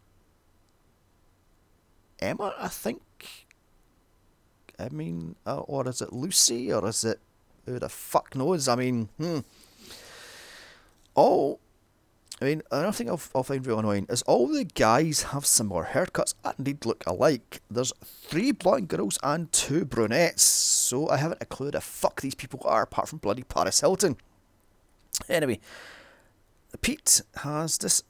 Emma, 2.18 2.54
I 2.58 2.68
think. 2.68 3.02
I 4.78 4.88
mean, 4.88 5.36
uh, 5.46 5.60
or 5.60 5.86
is 5.88 6.00
it 6.00 6.12
Lucy, 6.12 6.72
or 6.72 6.88
is 6.88 7.04
it 7.04 7.20
who 7.66 7.78
the 7.78 7.88
fuck 7.88 8.34
knows? 8.34 8.68
I 8.68 8.74
mean, 8.74 9.10
hmm. 9.18 9.40
All 11.14 11.60
I 12.40 12.46
mean, 12.46 12.62
another 12.70 12.92
thing 12.92 13.08
I'll, 13.08 13.20
I'll 13.34 13.42
find 13.42 13.64
really 13.66 13.80
annoying 13.80 14.06
is 14.08 14.22
all 14.22 14.48
the 14.48 14.64
guys 14.64 15.22
have 15.24 15.46
similar 15.46 15.84
haircuts 15.92 16.34
and 16.44 16.54
indeed 16.58 16.86
look 16.86 17.04
alike. 17.06 17.60
There's 17.70 17.92
three 18.02 18.52
blonde 18.52 18.88
girls 18.88 19.18
and 19.22 19.52
two 19.52 19.84
brunettes, 19.84 20.42
so 20.42 21.08
I 21.08 21.18
haven't 21.18 21.42
a 21.42 21.46
clue 21.46 21.70
the 21.70 21.80
fuck 21.80 22.20
these 22.20 22.34
people 22.34 22.60
are 22.64 22.82
apart 22.82 23.08
from 23.08 23.18
bloody 23.18 23.42
Paris 23.42 23.80
Hilton. 23.80 24.16
Anyway, 25.28 25.60
Pete 26.80 27.20
has 27.36 27.78
this 27.78 28.02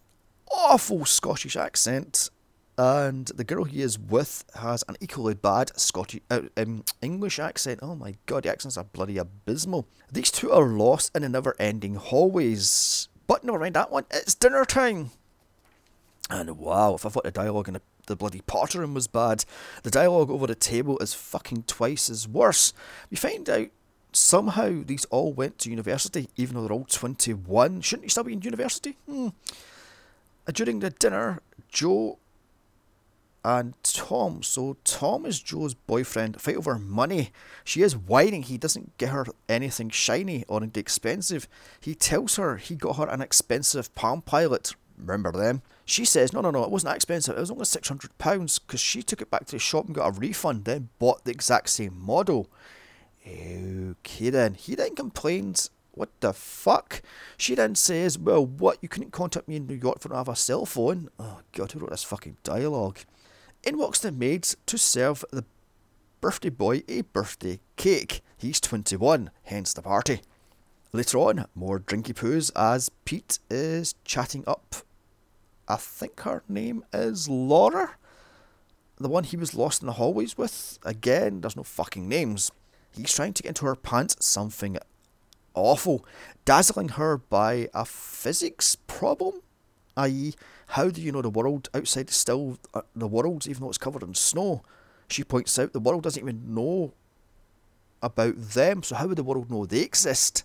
awful 0.50 1.04
Scottish 1.04 1.56
accent, 1.56 2.30
and 2.78 3.26
the 3.26 3.44
girl 3.44 3.64
he 3.64 3.82
is 3.82 3.98
with 3.98 4.44
has 4.54 4.84
an 4.88 4.96
equally 5.00 5.34
bad 5.34 5.78
Scottish 5.78 6.20
uh, 6.30 6.42
um, 6.56 6.84
English 7.02 7.38
accent. 7.38 7.80
Oh 7.82 7.94
my 7.94 8.14
god, 8.26 8.44
the 8.44 8.50
accents 8.50 8.76
are 8.76 8.84
bloody 8.84 9.18
abysmal. 9.18 9.86
These 10.10 10.30
two 10.30 10.52
are 10.52 10.64
lost 10.64 11.14
in 11.14 11.22
the 11.22 11.28
never-ending 11.28 11.96
hallways. 11.96 13.08
But 13.26 13.44
never 13.44 13.58
mind 13.58 13.74
that 13.74 13.90
one. 13.90 14.04
It's 14.10 14.34
dinner 14.34 14.64
time. 14.64 15.10
And 16.30 16.58
wow, 16.58 16.94
if 16.94 17.04
I 17.04 17.08
thought 17.08 17.24
the 17.24 17.30
dialogue 17.30 17.68
in 17.68 17.74
the, 17.74 17.82
the 18.06 18.16
bloody 18.16 18.40
Potter 18.46 18.80
room 18.80 18.94
was 18.94 19.06
bad, 19.06 19.44
the 19.82 19.90
dialogue 19.90 20.30
over 20.30 20.46
the 20.46 20.54
table 20.54 20.98
is 20.98 21.14
fucking 21.14 21.64
twice 21.64 22.08
as 22.08 22.26
worse. 22.26 22.72
We 23.10 23.16
find 23.16 23.48
out 23.50 23.68
somehow 24.12 24.82
these 24.84 25.04
all 25.06 25.32
went 25.32 25.58
to 25.58 25.70
university, 25.70 26.28
even 26.36 26.54
though 26.54 26.62
they're 26.62 26.72
all 26.72 26.84
21. 26.84 27.80
Shouldn't 27.80 28.04
you 28.04 28.10
still 28.10 28.24
be 28.24 28.32
in 28.32 28.42
university? 28.42 28.96
Hmm. 29.06 29.28
Uh, 30.46 30.52
during 30.52 30.80
the 30.80 30.90
dinner, 30.90 31.40
Jo 31.68 32.18
and 33.44 33.74
Tom. 33.82 34.42
So 34.42 34.76
Tom 34.84 35.26
is 35.26 35.40
Joe's 35.40 35.74
boyfriend. 35.74 36.40
Fight 36.40 36.56
over 36.56 36.78
money. 36.78 37.32
She 37.64 37.82
is 37.82 37.96
whining. 37.96 38.42
He 38.42 38.58
doesn't 38.58 38.96
get 38.98 39.10
her 39.10 39.26
anything 39.48 39.90
shiny 39.90 40.44
or 40.48 40.62
expensive. 40.74 41.48
He 41.80 41.94
tells 41.94 42.36
her 42.36 42.56
he 42.56 42.76
got 42.76 42.96
her 42.96 43.08
an 43.08 43.20
expensive 43.20 43.94
Palm 43.94 44.22
Pilot. 44.22 44.74
Remember 44.96 45.32
them? 45.32 45.62
She 45.84 46.04
says, 46.04 46.32
no, 46.32 46.40
no, 46.40 46.50
no, 46.50 46.62
it 46.62 46.70
wasn't 46.70 46.90
that 46.90 46.96
expensive. 46.96 47.36
It 47.36 47.40
was 47.40 47.50
only 47.50 47.64
£600 47.64 48.60
because 48.66 48.80
she 48.80 49.02
took 49.02 49.20
it 49.20 49.30
back 49.30 49.46
to 49.46 49.52
the 49.52 49.58
shop 49.58 49.86
and 49.86 49.94
got 49.94 50.16
a 50.16 50.18
refund, 50.18 50.64
then 50.64 50.90
bought 50.98 51.24
the 51.24 51.32
exact 51.32 51.70
same 51.70 52.00
model. 52.00 52.48
Okay 53.26 54.30
then. 54.30 54.54
He 54.54 54.76
then 54.76 54.94
complains, 54.94 55.70
what 55.90 56.08
the 56.20 56.32
fuck? 56.32 57.02
She 57.36 57.54
then 57.56 57.74
says, 57.74 58.16
well, 58.16 58.46
what, 58.46 58.78
you 58.80 58.88
couldn't 58.88 59.10
contact 59.10 59.48
me 59.48 59.56
in 59.56 59.66
New 59.66 59.74
York 59.74 60.00
for 60.00 60.08
not 60.08 60.18
have 60.18 60.28
a 60.28 60.36
cell 60.36 60.64
phone? 60.66 61.08
Oh 61.18 61.40
god, 61.52 61.72
who 61.72 61.80
wrote 61.80 61.90
this 61.90 62.04
fucking 62.04 62.36
dialogue? 62.44 63.00
In 63.64 63.78
walks 63.78 64.00
the 64.00 64.10
maids 64.10 64.56
to 64.66 64.76
serve 64.76 65.24
the 65.30 65.44
birthday 66.20 66.48
boy 66.48 66.82
a 66.88 67.02
birthday 67.02 67.60
cake. 67.76 68.20
He's 68.36 68.60
21, 68.60 69.30
hence 69.44 69.72
the 69.72 69.82
party. 69.82 70.20
Later 70.92 71.18
on, 71.18 71.46
more 71.54 71.78
drinky 71.78 72.12
poos 72.12 72.50
as 72.56 72.90
Pete 73.04 73.38
is 73.48 73.94
chatting 74.04 74.42
up. 74.48 74.74
I 75.68 75.76
think 75.76 76.18
her 76.22 76.42
name 76.48 76.84
is 76.92 77.28
Laura? 77.28 77.94
The 78.98 79.08
one 79.08 79.22
he 79.22 79.36
was 79.36 79.54
lost 79.54 79.80
in 79.80 79.86
the 79.86 79.92
hallways 79.92 80.36
with? 80.36 80.80
Again, 80.84 81.40
there's 81.40 81.56
no 81.56 81.62
fucking 81.62 82.08
names. 82.08 82.50
He's 82.90 83.14
trying 83.14 83.32
to 83.34 83.44
get 83.44 83.50
into 83.50 83.66
her 83.66 83.76
pants 83.76 84.16
something 84.26 84.76
awful, 85.54 86.04
dazzling 86.44 86.88
her 86.90 87.16
by 87.16 87.68
a 87.72 87.84
physics 87.84 88.74
problem? 88.74 89.40
i.e., 89.96 90.34
how 90.72 90.88
do 90.88 91.02
you 91.02 91.12
know 91.12 91.20
the 91.20 91.28
world 91.28 91.68
outside 91.74 92.08
is 92.08 92.16
still 92.16 92.58
uh, 92.72 92.80
the 92.96 93.06
world, 93.06 93.46
even 93.46 93.62
though 93.62 93.68
it's 93.68 93.76
covered 93.76 94.02
in 94.02 94.14
snow? 94.14 94.62
She 95.06 95.22
points 95.22 95.58
out 95.58 95.74
the 95.74 95.80
world 95.80 96.02
doesn't 96.02 96.22
even 96.22 96.54
know 96.54 96.94
about 98.02 98.36
them, 98.38 98.82
so 98.82 98.94
how 98.94 99.06
would 99.06 99.18
the 99.18 99.22
world 99.22 99.50
know 99.50 99.66
they 99.66 99.80
exist? 99.80 100.44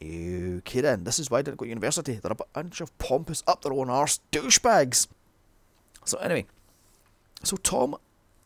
Okay 0.00 0.80
then, 0.80 1.02
this 1.02 1.18
is 1.18 1.32
why 1.32 1.38
I 1.38 1.42
didn't 1.42 1.56
go 1.56 1.64
to 1.64 1.68
university. 1.68 2.14
They're 2.14 2.30
a 2.30 2.36
bunch 2.54 2.80
of 2.80 2.96
pompous, 2.98 3.42
up 3.48 3.62
their 3.62 3.72
own 3.72 3.90
arse 3.90 4.20
douchebags. 4.30 5.08
So 6.04 6.16
anyway, 6.18 6.46
so 7.42 7.56
Tom 7.56 7.96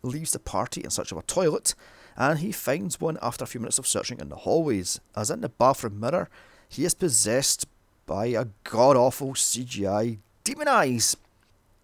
leaves 0.02 0.32
the 0.32 0.38
party 0.38 0.82
in 0.82 0.88
search 0.88 1.12
of 1.12 1.18
a 1.18 1.22
toilet, 1.22 1.74
and 2.16 2.38
he 2.38 2.50
finds 2.50 2.98
one 2.98 3.18
after 3.20 3.44
a 3.44 3.46
few 3.46 3.60
minutes 3.60 3.78
of 3.78 3.86
searching 3.86 4.20
in 4.20 4.30
the 4.30 4.36
hallways. 4.36 5.00
As 5.14 5.30
in 5.30 5.42
the 5.42 5.50
bathroom 5.50 6.00
mirror, 6.00 6.30
he 6.66 6.86
is 6.86 6.94
possessed 6.94 7.66
by 8.06 8.28
a 8.28 8.46
god 8.64 8.96
awful 8.96 9.34
CGI 9.34 10.20
demon 10.44 10.68
eyes. 10.68 11.16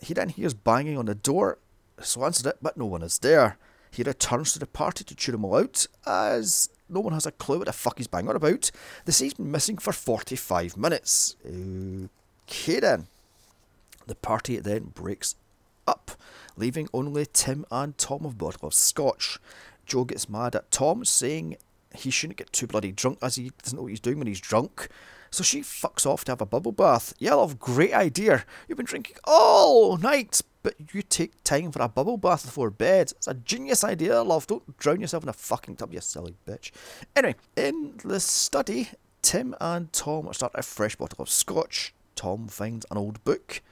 He 0.00 0.14
then 0.14 0.28
hears 0.28 0.54
banging 0.54 0.96
on 0.96 1.06
the 1.06 1.14
door, 1.14 1.58
so 2.00 2.24
answers 2.24 2.46
it, 2.46 2.58
but 2.62 2.76
no 2.76 2.86
one 2.86 3.02
is 3.02 3.18
there. 3.18 3.58
He 3.90 4.02
returns 4.02 4.52
to 4.52 4.58
the 4.58 4.66
party 4.66 5.02
to 5.04 5.14
chew 5.14 5.32
them 5.32 5.44
all 5.44 5.56
out, 5.56 5.86
as 6.06 6.70
no 6.88 7.00
one 7.00 7.12
has 7.12 7.26
a 7.26 7.32
clue 7.32 7.58
what 7.58 7.66
the 7.66 7.72
fuck 7.72 7.98
he's 7.98 8.06
banging 8.06 8.30
on 8.30 8.36
about. 8.36 8.70
The 9.04 9.12
scene's 9.12 9.34
been 9.34 9.50
missing 9.50 9.78
for 9.78 9.92
45 9.92 10.76
minutes. 10.76 11.36
Okay 11.44 12.80
then. 12.80 13.08
The 14.06 14.14
party 14.14 14.56
then 14.58 14.92
breaks 14.94 15.34
up, 15.86 16.12
leaving 16.56 16.88
only 16.92 17.26
Tim 17.26 17.66
and 17.70 17.96
Tom 17.98 18.24
of 18.24 18.38
bottle 18.38 18.68
of 18.68 18.74
scotch. 18.74 19.38
Joe 19.86 20.04
gets 20.04 20.28
mad 20.28 20.54
at 20.54 20.70
Tom, 20.70 21.04
saying 21.04 21.56
he 21.94 22.10
shouldn't 22.10 22.38
get 22.38 22.52
too 22.52 22.66
bloody 22.66 22.92
drunk 22.92 23.18
as 23.20 23.36
he 23.36 23.50
doesn't 23.62 23.76
know 23.76 23.82
what 23.82 23.90
he's 23.90 24.00
doing 24.00 24.18
when 24.18 24.28
he's 24.28 24.40
drunk. 24.40 24.88
So 25.30 25.44
she 25.44 25.60
fucks 25.60 26.06
off 26.06 26.24
to 26.24 26.32
have 26.32 26.40
a 26.40 26.46
bubble 26.46 26.72
bath. 26.72 27.14
Yeah, 27.18 27.34
love, 27.34 27.58
great 27.58 27.92
idea. 27.92 28.44
You've 28.68 28.76
been 28.76 28.86
drinking 28.86 29.16
all 29.24 29.96
night, 29.96 30.42
but 30.62 30.74
you 30.92 31.02
take 31.02 31.42
time 31.44 31.70
for 31.70 31.82
a 31.82 31.88
bubble 31.88 32.16
bath 32.16 32.44
before 32.44 32.70
bed. 32.70 33.12
It's 33.12 33.28
a 33.28 33.34
genius 33.34 33.84
idea, 33.84 34.22
love. 34.22 34.46
Don't 34.46 34.76
drown 34.76 35.00
yourself 35.00 35.22
in 35.22 35.28
a 35.28 35.32
fucking 35.32 35.76
tub, 35.76 35.92
you 35.92 36.00
silly 36.00 36.34
bitch. 36.46 36.72
Anyway, 37.14 37.36
in 37.56 37.94
the 38.04 38.18
study, 38.18 38.90
Tim 39.22 39.54
and 39.60 39.92
Tom 39.92 40.32
start 40.32 40.52
a 40.54 40.62
fresh 40.62 40.96
bottle 40.96 41.22
of 41.22 41.30
scotch. 41.30 41.94
Tom 42.16 42.48
finds 42.48 42.84
an 42.90 42.98
old 42.98 43.22
book. 43.24 43.62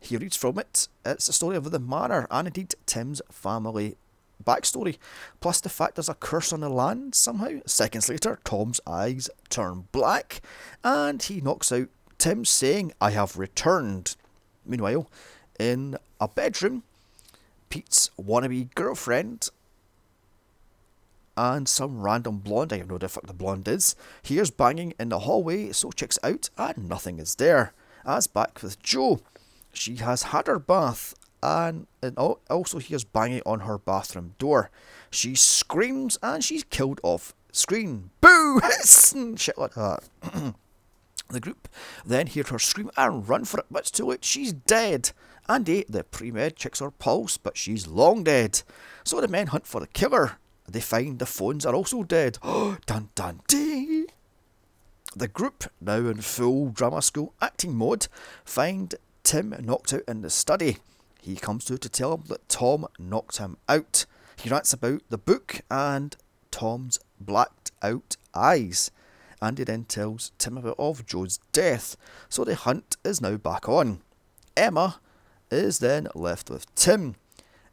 He 0.00 0.16
reads 0.16 0.36
from 0.36 0.58
it. 0.58 0.88
It's 1.04 1.28
a 1.28 1.32
story 1.32 1.56
of 1.56 1.70
the 1.70 1.78
manor 1.78 2.26
and 2.30 2.48
indeed 2.48 2.74
Tim's 2.86 3.20
family 3.30 3.96
backstory, 4.44 4.98
plus 5.40 5.60
the 5.60 5.68
fact 5.68 5.96
there's 5.96 6.08
a 6.08 6.14
curse 6.14 6.52
on 6.52 6.60
the 6.60 6.68
land 6.68 7.14
somehow. 7.14 7.60
Seconds 7.66 8.08
later, 8.08 8.38
Tom's 8.44 8.80
eyes 8.86 9.28
turn 9.48 9.88
black 9.92 10.40
and 10.84 11.22
he 11.22 11.40
knocks 11.40 11.72
out 11.72 11.88
Tim, 12.18 12.44
saying, 12.44 12.92
I 13.00 13.10
have 13.10 13.36
returned. 13.36 14.16
Meanwhile, 14.64 15.08
in 15.58 15.96
a 16.20 16.28
bedroom, 16.28 16.82
Pete's 17.68 18.10
wannabe 18.18 18.74
girlfriend 18.74 19.50
and 21.36 21.68
some 21.68 22.00
random 22.00 22.38
blonde, 22.38 22.72
I 22.72 22.78
have 22.78 22.88
no 22.88 22.94
idea 22.94 23.10
what 23.10 23.26
the 23.26 23.34
blonde 23.34 23.68
is, 23.68 23.94
hears 24.22 24.50
banging 24.50 24.94
in 24.98 25.10
the 25.10 25.20
hallway, 25.20 25.72
so 25.72 25.90
checks 25.90 26.18
out 26.22 26.48
and 26.56 26.88
nothing 26.88 27.18
is 27.18 27.34
there. 27.34 27.74
As 28.04 28.26
back 28.26 28.62
with 28.62 28.82
Joe. 28.82 29.20
she 29.72 29.96
has 29.96 30.24
had 30.24 30.46
her 30.46 30.58
bath 30.58 31.14
and, 31.42 31.86
and 32.02 32.16
also 32.18 32.78
hears 32.78 33.04
banging 33.04 33.42
on 33.46 33.60
her 33.60 33.78
bathroom 33.78 34.34
door. 34.38 34.70
She 35.10 35.34
screams 35.34 36.18
and 36.22 36.42
she's 36.42 36.64
killed 36.64 37.00
off 37.02 37.34
screen. 37.52 38.10
Boo! 38.20 38.60
Hiss 38.62 39.14
shit 39.36 39.58
like 39.58 39.74
that. 39.74 40.04
the 41.30 41.40
group 41.40 41.68
then 42.04 42.26
hear 42.26 42.44
her 42.44 42.58
scream 42.58 42.90
and 42.96 43.28
run 43.28 43.44
for 43.44 43.60
it, 43.60 43.66
but 43.70 43.80
it's 43.80 43.90
too 43.90 44.06
late. 44.06 44.24
She's 44.24 44.52
dead. 44.52 45.10
Andy, 45.48 45.84
the 45.88 46.02
pre-med, 46.04 46.56
checks 46.56 46.80
her 46.80 46.90
pulse, 46.90 47.36
but 47.36 47.56
she's 47.56 47.86
long 47.86 48.24
dead. 48.24 48.62
So 49.04 49.20
the 49.20 49.28
men 49.28 49.48
hunt 49.48 49.66
for 49.66 49.80
the 49.80 49.86
killer. 49.86 50.38
They 50.68 50.80
find 50.80 51.18
the 51.18 51.26
phones 51.26 51.64
are 51.64 51.74
also 51.74 52.02
dead. 52.02 52.38
dun 52.86 53.10
dun 53.14 53.40
dee! 53.46 54.06
The 55.14 55.28
group, 55.28 55.64
now 55.80 55.96
in 55.96 56.20
full 56.20 56.70
drama 56.70 57.00
school 57.00 57.32
acting 57.40 57.74
mode, 57.74 58.08
find 58.44 58.94
Tim 59.22 59.54
knocked 59.60 59.92
out 59.94 60.02
in 60.06 60.20
the 60.20 60.30
study. 60.30 60.78
He 61.26 61.34
comes 61.34 61.64
to 61.64 61.76
to 61.76 61.88
tell 61.88 62.14
him 62.14 62.22
that 62.28 62.48
Tom 62.48 62.86
knocked 63.00 63.38
him 63.38 63.56
out. 63.68 64.06
He 64.36 64.48
rants 64.48 64.72
about 64.72 65.02
the 65.08 65.18
book 65.18 65.60
and 65.68 66.16
Tom's 66.52 67.00
blacked 67.20 67.72
out 67.82 68.16
eyes. 68.32 68.92
And 69.42 69.58
he 69.58 69.64
then 69.64 69.86
tells 69.86 70.30
Tim 70.38 70.56
about 70.56 70.76
of 70.78 71.04
Jo's 71.04 71.40
death, 71.50 71.96
so 72.28 72.44
the 72.44 72.54
hunt 72.54 72.96
is 73.04 73.20
now 73.20 73.38
back 73.38 73.68
on. 73.68 74.02
Emma 74.56 75.00
is 75.50 75.80
then 75.80 76.06
left 76.14 76.48
with 76.48 76.72
Tim, 76.76 77.16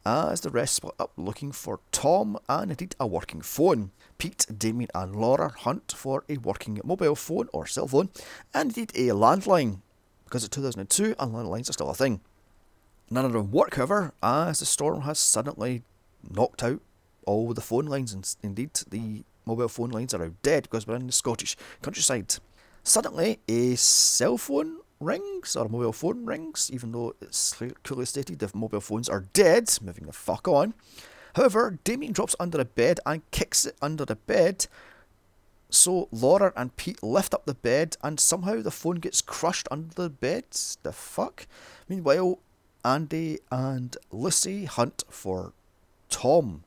as 0.04 0.42
the 0.42 0.50
rest 0.50 0.74
split 0.74 0.96
up 1.00 1.12
looking 1.16 1.52
for 1.52 1.80
Tom 1.92 2.40
and 2.50 2.72
indeed 2.72 2.96
a 3.00 3.06
working 3.06 3.42
phone. 3.42 3.92
Pete, 4.18 4.48
Damien, 4.58 4.90
and 4.96 5.16
Laura 5.16 5.54
hunt 5.60 5.94
for 5.96 6.24
a 6.28 6.38
working 6.38 6.82
mobile 6.84 7.16
phone 7.16 7.50
or 7.54 7.68
cell 7.68 7.88
phone, 7.88 8.10
and 8.52 8.76
indeed 8.76 8.92
a 8.96 9.14
landline, 9.14 9.82
because 10.26 10.44
it's 10.44 10.56
2002 10.56 11.14
and 11.20 11.32
landlines 11.32 11.70
are 11.70 11.74
still 11.74 11.92
a 11.92 11.94
thing. 11.94 12.20
None 13.14 13.26
of 13.26 13.34
them 13.34 13.52
work, 13.52 13.76
however, 13.76 14.12
as 14.24 14.60
the 14.60 14.66
storm 14.66 15.02
has 15.02 15.20
suddenly 15.20 15.84
knocked 16.28 16.64
out 16.64 16.82
all 17.28 17.54
the 17.54 17.62
phone 17.62 17.86
lines, 17.86 18.12
and 18.12 18.36
indeed 18.42 18.72
the 18.90 19.24
mobile 19.46 19.68
phone 19.68 19.92
lines 19.92 20.16
are 20.16 20.18
now 20.18 20.32
dead 20.42 20.64
because 20.64 20.88
we're 20.88 20.96
in 20.96 21.06
the 21.06 21.14
Scottish 21.14 21.56
countryside. 21.84 22.34
Suddenly, 22.82 23.40
a 23.48 23.76
cell 23.76 24.40
phone 24.40 24.80
rings, 25.00 25.56
or 25.56 25.68
a 25.68 25.70
mobile 25.70 25.94
phone 25.94 26.26
rings, 26.26 26.72
even 26.74 26.92
though 26.92 27.14
it's 27.22 27.54
clearly 27.84 28.08
stated 28.08 28.40
the 28.40 28.50
mobile 28.56 28.82
phones 28.82 29.08
are 29.08 29.28
dead, 29.32 29.70
moving 29.84 30.08
the 30.08 30.12
fuck 30.12 30.48
on. 30.48 30.74
However, 31.36 31.78
Damien 31.84 32.14
drops 32.14 32.36
under 32.40 32.58
the 32.58 32.66
bed 32.66 33.00
and 33.06 33.30
kicks 33.30 33.68
it 33.68 33.76
under 33.80 34.06
the 34.06 34.16
bed. 34.16 34.66
So 35.70 36.08
Laura 36.12 36.52
and 36.56 36.76
Pete 36.78 37.04
lift 37.04 37.36
up 37.36 37.46
the 37.46 37.54
bed 37.54 37.96
and 38.02 38.20
somehow 38.20 38.64
the 38.64 38.72
phone 38.72 38.96
gets 38.96 39.22
crushed 39.22 39.68
under 39.70 39.94
the 39.94 40.10
bed. 40.10 40.46
The 40.82 40.92
fuck? 40.92 41.46
Meanwhile, 41.88 42.40
Andy 42.84 43.40
and 43.52 43.96
Lucy 44.12 44.66
hunt 44.66 45.04
for 45.10 45.54
Tom. 46.10 46.64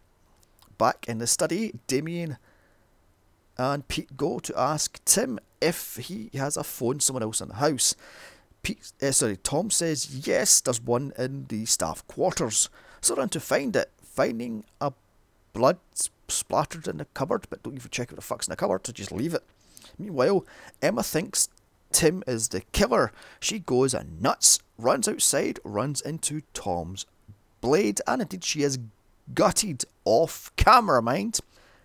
Back 0.78 1.06
in 1.08 1.18
the 1.18 1.26
study, 1.26 1.75
Damien 1.87 2.38
and 3.58 3.87
Pete 3.88 4.16
go 4.16 4.38
to 4.38 4.58
ask 4.58 5.02
Tim 5.04 5.38
if 5.61 5.96
he 5.96 6.30
has 6.35 6.56
a 6.56 6.64
phone 6.64 7.00
someone 7.00 7.23
else 7.23 7.40
in 7.40 7.49
the 7.49 7.54
house. 7.56 7.94
Pete, 8.62 8.92
uh, 9.02 9.12
sorry, 9.12 9.37
Tom 9.37 9.70
says 9.70 10.26
yes, 10.26 10.61
there's 10.61 10.80
one 10.80 11.12
in 11.18 11.46
the 11.49 11.64
staff 11.66 12.06
quarters. 12.06 12.68
So 13.00 13.14
run 13.14 13.28
to 13.30 13.40
find 13.40 13.75
it, 13.76 13.90
finding 14.02 14.64
a 14.80 14.92
blood 15.52 15.78
splattered 16.28 16.88
in 16.88 16.99
the 16.99 17.04
cupboard, 17.06 17.46
but 17.49 17.62
don't 17.62 17.76
even 17.76 17.90
check 17.90 18.11
what 18.11 18.16
the 18.16 18.23
fuck's 18.23 18.49
in 18.49 18.52
the 18.52 18.56
cupboard, 18.56 18.87
so 18.87 18.92
just 18.92 19.12
leave 19.12 19.35
it. 19.35 19.44
Meanwhile, 19.99 20.44
Emma 20.82 21.02
thinks 21.02 21.49
Tim 21.93 22.23
is 22.26 22.49
the 22.49 22.61
killer. 22.73 23.12
She 23.40 23.59
goes 23.59 23.95
nuts, 24.21 24.59
runs 24.78 25.09
outside, 25.09 25.61
runs 25.64 26.00
into 26.00 26.43
Tom's 26.52 27.07
blade, 27.61 28.00
and 28.07 28.23
indeed 28.23 28.45
she 28.45 28.62
is 28.62 28.78
gutted 29.35 29.85
off 30.05 30.55
camera, 30.57 31.02
mind. 31.02 31.40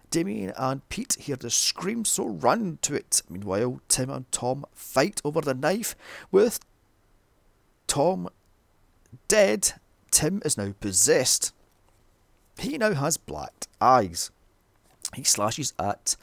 Damien 0.10 0.52
and 0.58 0.88
Pete 0.90 1.16
hear 1.20 1.38
the 1.38 1.50
scream, 1.50 2.04
so 2.04 2.28
run 2.28 2.78
to 2.82 2.94
it. 2.94 3.22
Meanwhile, 3.30 3.82
Tim 3.88 4.10
and 4.10 4.30
Tom 4.32 4.66
fight 4.74 5.22
over 5.24 5.40
the 5.40 5.54
knife, 5.54 5.96
with 6.32 6.60
Tom 7.88 8.30
dead. 9.28 9.74
Tim 10.12 10.42
is 10.44 10.58
now 10.58 10.74
possessed. 10.80 11.54
He 12.58 12.78
now 12.78 12.94
has 12.94 13.16
black 13.16 13.68
eyes. 13.80 14.30
He 15.16 15.24
slashes 15.24 15.74
at 15.80 16.18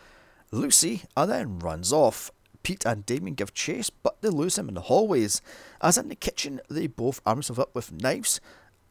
Lucy 0.50 1.02
and 1.16 1.30
then 1.30 1.58
runs 1.58 1.92
off. 1.92 2.30
Pete 2.62 2.84
and 2.84 3.06
Damien 3.06 3.34
give 3.34 3.54
chase, 3.54 3.90
but 3.90 4.20
they 4.20 4.28
lose 4.28 4.58
him 4.58 4.68
in 4.68 4.74
the 4.74 4.82
hallways. 4.82 5.40
As 5.80 5.96
in 5.96 6.08
the 6.08 6.14
kitchen, 6.14 6.60
they 6.68 6.86
both 6.86 7.20
arm 7.24 7.36
themselves 7.36 7.58
up 7.60 7.74
with 7.74 7.92
knives. 7.92 8.40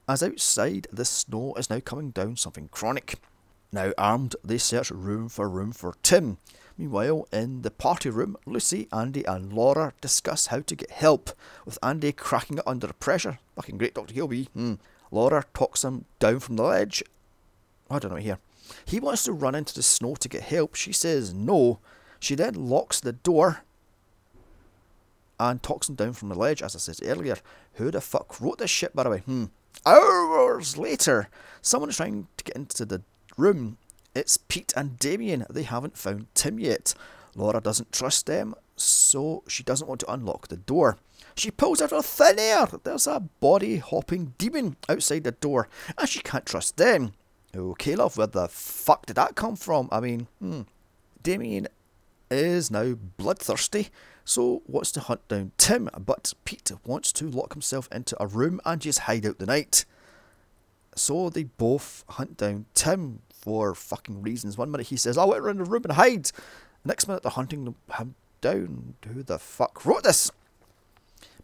As 0.08 0.24
outside, 0.24 0.88
the 0.92 1.06
snow 1.06 1.54
is 1.56 1.70
now 1.70 1.80
coming 1.80 2.12
down 2.12 2.38
something 2.38 2.70
chronic. 2.70 3.20
Now 3.72 3.92
armed, 3.98 4.36
they 4.44 4.58
search 4.58 4.92
room 4.92 5.28
for 5.28 5.50
room 5.50 5.74
for 5.74 5.96
Tim. 6.02 6.38
Meanwhile, 6.78 7.28
in 7.34 7.64
the 7.64 7.72
party 7.72 8.10
room, 8.10 8.38
Lucy, 8.46 8.88
Andy, 8.94 9.26
and 9.26 9.52
Laura 9.52 9.94
discuss 10.00 10.48
how 10.48 10.62
to 10.62 10.76
get 10.76 10.92
help, 10.92 11.32
with 11.66 11.80
Andy 11.82 12.12
cracking 12.12 12.60
it 12.60 12.64
under 12.68 12.94
pressure. 12.94 13.40
Fucking 13.56 13.78
great, 13.78 13.96
Dr. 13.96 14.14
Kilby. 14.14 14.46
Hmm. 14.54 14.76
Laura 15.12 15.44
talks 15.54 15.84
him 15.84 16.06
down 16.20 16.40
from 16.40 16.56
the 16.56 16.64
ledge. 16.64 17.04
I 17.90 18.00
don't 18.00 18.12
know 18.12 18.18
here. 18.18 18.40
He 18.86 19.00
wants 19.00 19.24
to 19.24 19.32
run 19.32 19.56
into 19.56 19.74
the 19.74 19.84
snow 19.84 20.16
to 20.16 20.30
get 20.30 20.44
help. 20.44 20.76
She 20.76 20.92
says 20.92 21.34
no. 21.34 21.80
She 22.20 22.36
then 22.36 22.54
locks 22.54 23.00
the 23.00 23.14
door 23.14 23.64
and 25.40 25.62
talks 25.62 25.88
him 25.90 25.96
down 25.96 26.14
from 26.14 26.30
the 26.30 26.36
ledge, 26.36 26.62
as 26.62 26.76
I 26.76 26.80
said 26.80 27.00
earlier. 27.04 27.38
Who 27.74 27.92
the 27.92 28.02
fuck 28.02 28.40
wrote 28.42 28.58
this 28.58 28.72
shit, 28.72 28.96
by 28.96 29.04
the 29.04 29.10
way? 29.10 29.20
Hmm. 29.20 29.46
Hours 29.86 30.78
later, 30.78 31.30
someone 31.62 31.90
is 31.90 31.98
trying 31.98 32.28
to 32.38 32.44
get 32.44 32.56
into 32.56 32.86
the 32.86 33.02
room. 33.38 33.78
It's 34.16 34.38
Pete 34.38 34.74
and 34.76 34.98
Damien. 34.98 35.46
They 35.50 35.64
haven't 35.64 35.98
found 35.98 36.28
Tim 36.34 36.60
yet. 36.60 36.96
Laura 37.36 37.62
doesn't 37.62 37.92
trust 37.92 38.26
them, 38.26 38.56
so 38.76 39.44
she 39.48 39.62
doesn't 39.62 39.88
want 39.88 40.00
to 40.02 40.12
unlock 40.12 40.48
the 40.48 40.58
door. 40.58 40.98
She 41.36 41.52
pulls 41.52 41.82
out 41.84 41.94
of 41.94 42.04
thin 42.04 42.40
air. 42.40 42.68
There's 42.84 43.06
a 43.06 43.20
body 43.20 43.78
hopping 43.78 44.34
demon 44.40 44.76
outside 44.90 45.24
the 45.24 45.32
door, 45.32 45.70
and 45.98 46.10
she 46.10 46.20
can't 46.20 46.48
trust 46.48 46.78
them. 46.78 47.14
Okay, 47.56 47.96
love, 47.96 48.18
where 48.18 48.28
the 48.28 48.48
fuck 48.48 49.06
did 49.06 49.18
that 49.18 49.36
come 49.36 49.56
from? 49.56 49.88
I 49.92 50.00
mean, 50.00 50.28
hmm. 50.40 50.62
Damien 51.22 51.68
is 52.30 52.72
now 52.72 52.96
bloodthirsty, 53.18 53.90
so 54.26 54.62
wants 54.68 54.92
to 54.94 55.00
hunt 55.00 55.28
down 55.28 55.52
Tim, 55.58 55.90
but 56.06 56.34
Pete 56.46 56.72
wants 56.86 57.12
to 57.14 57.30
lock 57.30 57.54
himself 57.54 57.88
into 57.92 58.22
a 58.22 58.28
room 58.28 58.60
and 58.66 58.82
just 58.82 59.00
hide 59.00 59.26
out 59.26 59.40
the 59.40 59.46
night. 59.46 59.86
So 60.96 61.30
they 61.30 61.44
both 61.44 62.04
hunt 62.10 62.38
down 62.38 62.66
Tim 62.74 63.22
for 63.32 63.74
fucking 63.74 64.22
reasons. 64.22 64.58
One 64.58 64.72
minute 64.72 64.88
he 64.88 64.98
says, 64.98 65.18
I'll 65.18 65.30
run 65.30 65.52
in 65.52 65.64
the 65.64 65.70
room 65.70 65.84
and 65.84 65.94
hide. 65.94 66.26
The 66.26 66.32
Next 66.86 67.08
minute 67.08 67.24
they're 67.24 67.32
hunting 67.32 67.76
him 67.92 68.16
down. 68.42 68.96
Who 69.08 69.24
the 69.24 69.40
fuck 69.40 69.86
wrote 69.86 70.04
this? 70.04 70.32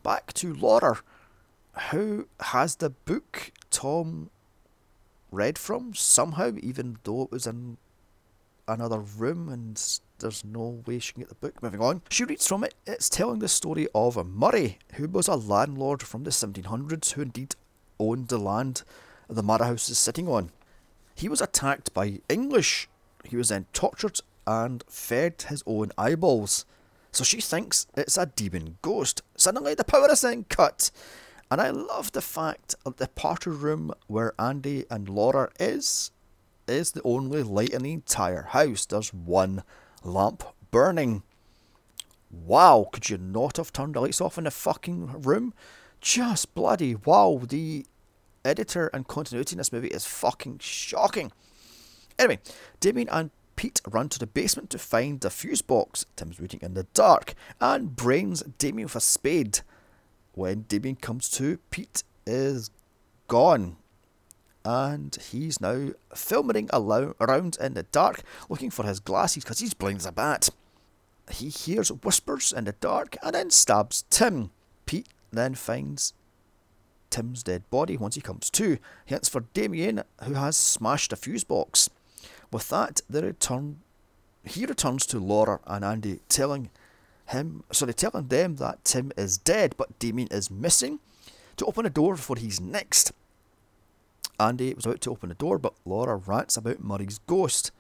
Back 0.02 0.34
to 0.34 0.54
Laura, 0.54 1.00
who 1.92 2.28
has 2.40 2.76
the 2.76 2.90
book 2.90 3.52
Tom 3.70 4.30
read 5.32 5.58
from 5.58 5.94
somehow, 5.94 6.54
even 6.62 6.98
though 7.04 7.24
it 7.24 7.32
was 7.32 7.48
in 7.48 7.78
another 8.68 9.00
room 9.00 9.50
and 9.50 9.78
there's 10.24 10.44
no 10.44 10.82
way 10.88 10.98
she 11.00 11.14
can 11.14 11.22
get 11.22 11.30
the 11.30 11.36
book. 11.36 11.62
Moving 11.62 11.82
on. 11.82 12.02
She 12.10 12.24
reads 12.24 12.48
from 12.48 12.64
it. 12.64 12.74
It's 12.88 13.10
telling 13.10 13.40
the 13.40 13.48
story 13.48 13.88
of 13.94 14.18
a 14.18 14.24
Murray, 14.24 14.80
who 14.94 15.08
was 15.08 15.28
a 15.28 15.36
landlord 15.36 16.02
from 16.02 16.24
the 16.24 16.32
1700s 16.32 17.12
who 17.12 17.22
indeed 17.22 17.56
owned 18.00 18.30
the 18.30 18.38
land 18.38 18.84
the 19.30 19.44
Manor 19.44 19.66
House 19.66 19.90
is 19.90 19.98
sitting 19.98 20.28
on. 20.28 20.52
He 21.14 21.30
was 21.30 21.42
attacked 21.42 21.94
by 21.94 22.22
English. 22.30 22.88
He 23.24 23.36
was 23.36 23.50
then 23.50 23.66
tortured 23.74 24.20
and 24.48 24.84
fed 24.88 25.44
his 25.50 25.64
own 25.66 25.92
eyeballs. 25.98 26.66
So 27.12 27.24
she 27.24 27.42
thinks 27.42 27.86
it's 27.96 28.18
a 28.18 28.26
demon 28.26 28.78
ghost. 28.82 29.22
Suddenly 29.38 29.76
the 29.76 29.84
power 29.84 30.10
is 30.12 30.22
then 30.22 30.46
cut. 30.46 30.90
And 31.52 31.62
I 31.62 31.70
love 31.70 32.14
the 32.14 32.22
fact 32.22 32.76
that 32.84 32.98
the 32.98 33.08
party 33.10 33.50
room 33.50 33.94
where 34.08 34.34
Andy 34.40 34.86
and 34.90 35.08
Laura 35.08 35.50
is 35.60 36.12
is 36.68 36.94
the 36.94 37.02
only 37.04 37.44
light 37.44 37.70
in 37.70 37.84
the 37.84 37.92
entire 37.92 38.44
house. 38.44 38.86
There's 38.86 39.14
one 39.14 39.64
lamp 40.04 40.44
burning. 40.72 41.24
Wow, 42.30 42.90
could 42.92 43.10
you 43.10 43.18
not 43.18 43.58
have 43.58 43.72
turned 43.72 43.96
the 43.96 44.02
lights 44.02 44.22
off 44.22 44.38
in 44.38 44.46
the 44.46 44.52
fucking 44.52 45.22
room? 45.22 45.54
Just 46.02 46.54
bloody 46.56 46.96
wow, 46.96 47.42
the 47.48 47.86
editor 48.44 48.88
and 48.88 49.08
continuity 49.08 49.54
in 49.54 49.60
this 49.60 49.72
movie 49.72 49.88
is 49.88 50.06
fucking 50.06 50.60
shocking. 50.60 51.32
Anyway, 52.20 52.40
Damien 52.80 53.08
and 53.10 53.32
Pete 53.56 53.82
run 53.88 54.10
to 54.10 54.20
the 54.20 54.28
basement 54.28 54.70
to 54.72 54.80
find 54.80 55.22
the 55.22 55.30
fuse 55.30 55.62
box. 55.62 56.06
Tim's 56.16 56.40
reading 56.40 56.60
in 56.62 56.74
the 56.74 56.84
dark 56.94 57.36
and 57.62 57.96
brains 57.96 58.42
Damien 58.58 58.86
with 58.86 58.96
a 58.96 59.02
spade. 59.02 59.60
When 60.34 60.64
Damien 60.64 60.96
comes 60.96 61.30
to, 61.32 61.60
Pete 61.70 62.04
is 62.26 62.72
gone. 63.28 63.78
And 64.66 65.16
he's 65.16 65.60
now 65.60 65.90
filming 66.16 66.70
around 66.74 67.58
in 67.60 67.74
the 67.74 67.84
dark, 67.92 68.22
looking 68.50 68.70
for 68.70 68.86
his 68.86 69.00
glasses 69.00 69.44
because 69.44 69.60
he's 69.60 69.74
blind 69.74 69.98
as 69.98 70.06
a 70.06 70.12
bat. 70.12 70.50
He 71.30 71.50
hears 71.50 71.92
whispers 71.92 72.54
in 72.54 72.66
the 72.66 72.74
dark 72.74 73.18
and 73.22 73.36
then 73.36 73.50
stabs 73.50 74.06
Tim. 74.10 74.52
Pete 74.86 75.08
then 75.32 75.56
finds 75.56 76.14
Tim's 77.10 77.44
dead 77.44 77.70
body 77.70 77.98
once 77.98 78.16
he 78.16 78.22
comes 78.22 78.50
to. 78.52 78.78
He 79.06 79.14
hunts 79.14 79.30
for 79.30 79.42
Damien, 79.54 80.04
who 80.24 80.34
has 80.34 80.58
smashed 80.58 81.14
a 81.14 81.16
fuse 81.16 81.44
box. 81.44 81.90
With 82.52 82.70
that, 82.70 83.02
they 83.10 83.22
return. 83.22 83.82
He 84.44 84.66
returns 84.66 85.06
to 85.08 85.20
Laura 85.20 85.60
and 85.66 85.86
Andy, 85.86 86.20
telling 86.28 86.70
him, 87.28 87.64
sorry, 87.72 87.94
telling 87.94 88.28
them 88.28 88.56
that 88.58 88.84
Tim 88.84 89.12
is 89.18 89.38
dead, 89.38 89.76
but 89.78 89.98
Damien 90.00 90.28
is 90.32 90.52
missing. 90.52 91.00
To 91.58 91.66
open 91.66 91.86
a 91.86 91.90
door 91.90 92.16
for 92.16 92.36
his 92.36 92.60
next. 92.60 93.12
Andy 94.40 94.74
was 94.74 94.86
about 94.86 95.02
to 95.02 95.12
open 95.12 95.30
the 95.30 95.36
door, 95.36 95.58
but 95.58 95.74
Laura 95.86 96.16
rants 96.16 96.58
about 96.58 96.84
Murray's 96.84 97.20
ghost. 97.28 97.72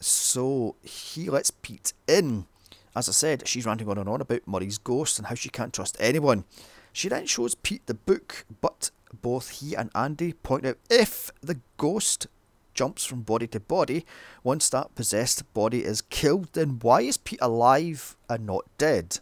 So 0.00 0.76
he 0.82 1.30
lets 1.30 1.50
Pete 1.50 1.92
in. 2.06 2.46
As 2.94 3.08
I 3.08 3.12
said, 3.12 3.48
she's 3.48 3.64
ranting 3.64 3.88
on 3.88 3.98
and 3.98 4.08
on 4.08 4.20
about 4.20 4.46
Murray's 4.46 4.78
ghost 4.78 5.18
and 5.18 5.28
how 5.28 5.34
she 5.34 5.48
can't 5.48 5.72
trust 5.72 5.96
anyone. 5.98 6.44
She 6.92 7.08
then 7.08 7.26
shows 7.26 7.54
Pete 7.54 7.86
the 7.86 7.94
book, 7.94 8.44
but 8.60 8.90
both 9.22 9.60
he 9.60 9.74
and 9.74 9.90
Andy 9.94 10.34
point 10.34 10.66
out 10.66 10.76
if 10.90 11.30
the 11.40 11.60
ghost 11.78 12.26
jumps 12.74 13.04
from 13.04 13.22
body 13.22 13.46
to 13.46 13.60
body, 13.60 14.04
once 14.42 14.68
that 14.70 14.94
possessed 14.94 15.52
body 15.54 15.84
is 15.84 16.02
killed, 16.02 16.48
then 16.52 16.78
why 16.80 17.02
is 17.02 17.16
Pete 17.16 17.38
alive 17.42 18.16
and 18.28 18.46
not 18.46 18.64
dead? 18.78 19.20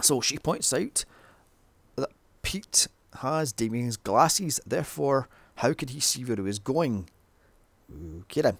So 0.00 0.20
she 0.20 0.38
points 0.38 0.72
out 0.72 1.04
that 1.96 2.10
Pete 2.42 2.88
has 3.16 3.52
Damien's 3.52 3.96
glasses, 3.96 4.60
therefore, 4.66 5.28
how 5.56 5.72
could 5.72 5.90
he 5.90 6.00
see 6.00 6.24
where 6.24 6.36
he 6.36 6.42
was 6.42 6.58
going? 6.58 7.08
Okay 8.22 8.42
then. 8.42 8.58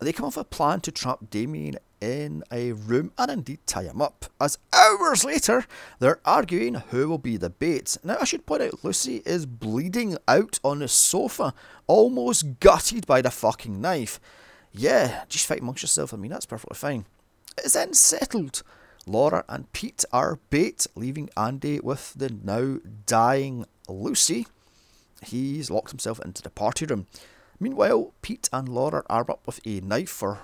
They 0.00 0.12
come 0.12 0.26
up 0.26 0.36
with 0.36 0.46
a 0.46 0.48
plan 0.48 0.80
to 0.82 0.92
trap 0.92 1.28
Damien 1.28 1.76
in 2.00 2.44
a 2.52 2.70
room 2.72 3.10
and 3.18 3.30
indeed 3.30 3.58
tie 3.66 3.82
him 3.82 4.00
up. 4.00 4.26
As 4.40 4.58
hours 4.72 5.24
later, 5.24 5.64
they're 5.98 6.20
arguing 6.24 6.74
who 6.74 7.08
will 7.08 7.18
be 7.18 7.36
the 7.36 7.50
bait. 7.50 7.96
Now, 8.04 8.18
I 8.20 8.24
should 8.24 8.46
point 8.46 8.62
out 8.62 8.84
Lucy 8.84 9.22
is 9.26 9.44
bleeding 9.44 10.16
out 10.28 10.60
on 10.62 10.78
the 10.78 10.88
sofa, 10.88 11.52
almost 11.88 12.60
gutted 12.60 13.06
by 13.06 13.22
the 13.22 13.30
fucking 13.30 13.80
knife. 13.80 14.20
Yeah, 14.70 15.24
just 15.28 15.46
fight 15.46 15.60
amongst 15.60 15.82
yourself. 15.82 16.14
I 16.14 16.16
mean, 16.16 16.30
that's 16.30 16.46
perfectly 16.46 16.76
fine. 16.76 17.04
It's 17.56 17.72
then 17.74 17.92
settled. 17.94 18.62
Laura 19.08 19.44
and 19.48 19.72
Pete 19.72 20.04
are 20.12 20.38
bait, 20.50 20.86
leaving 20.94 21.30
Andy 21.36 21.80
with 21.80 22.14
the 22.14 22.28
now 22.30 22.78
dying 23.06 23.64
Lucy. 23.88 24.46
He's 25.22 25.70
locked 25.70 25.90
himself 25.90 26.20
into 26.24 26.42
the 26.42 26.50
party 26.50 26.86
room. 26.86 27.06
Meanwhile, 27.58 28.12
Pete 28.22 28.48
and 28.52 28.68
Laura 28.68 29.02
arm 29.08 29.26
up 29.30 29.46
with 29.46 29.60
a 29.66 29.80
knife 29.80 30.10
for 30.10 30.38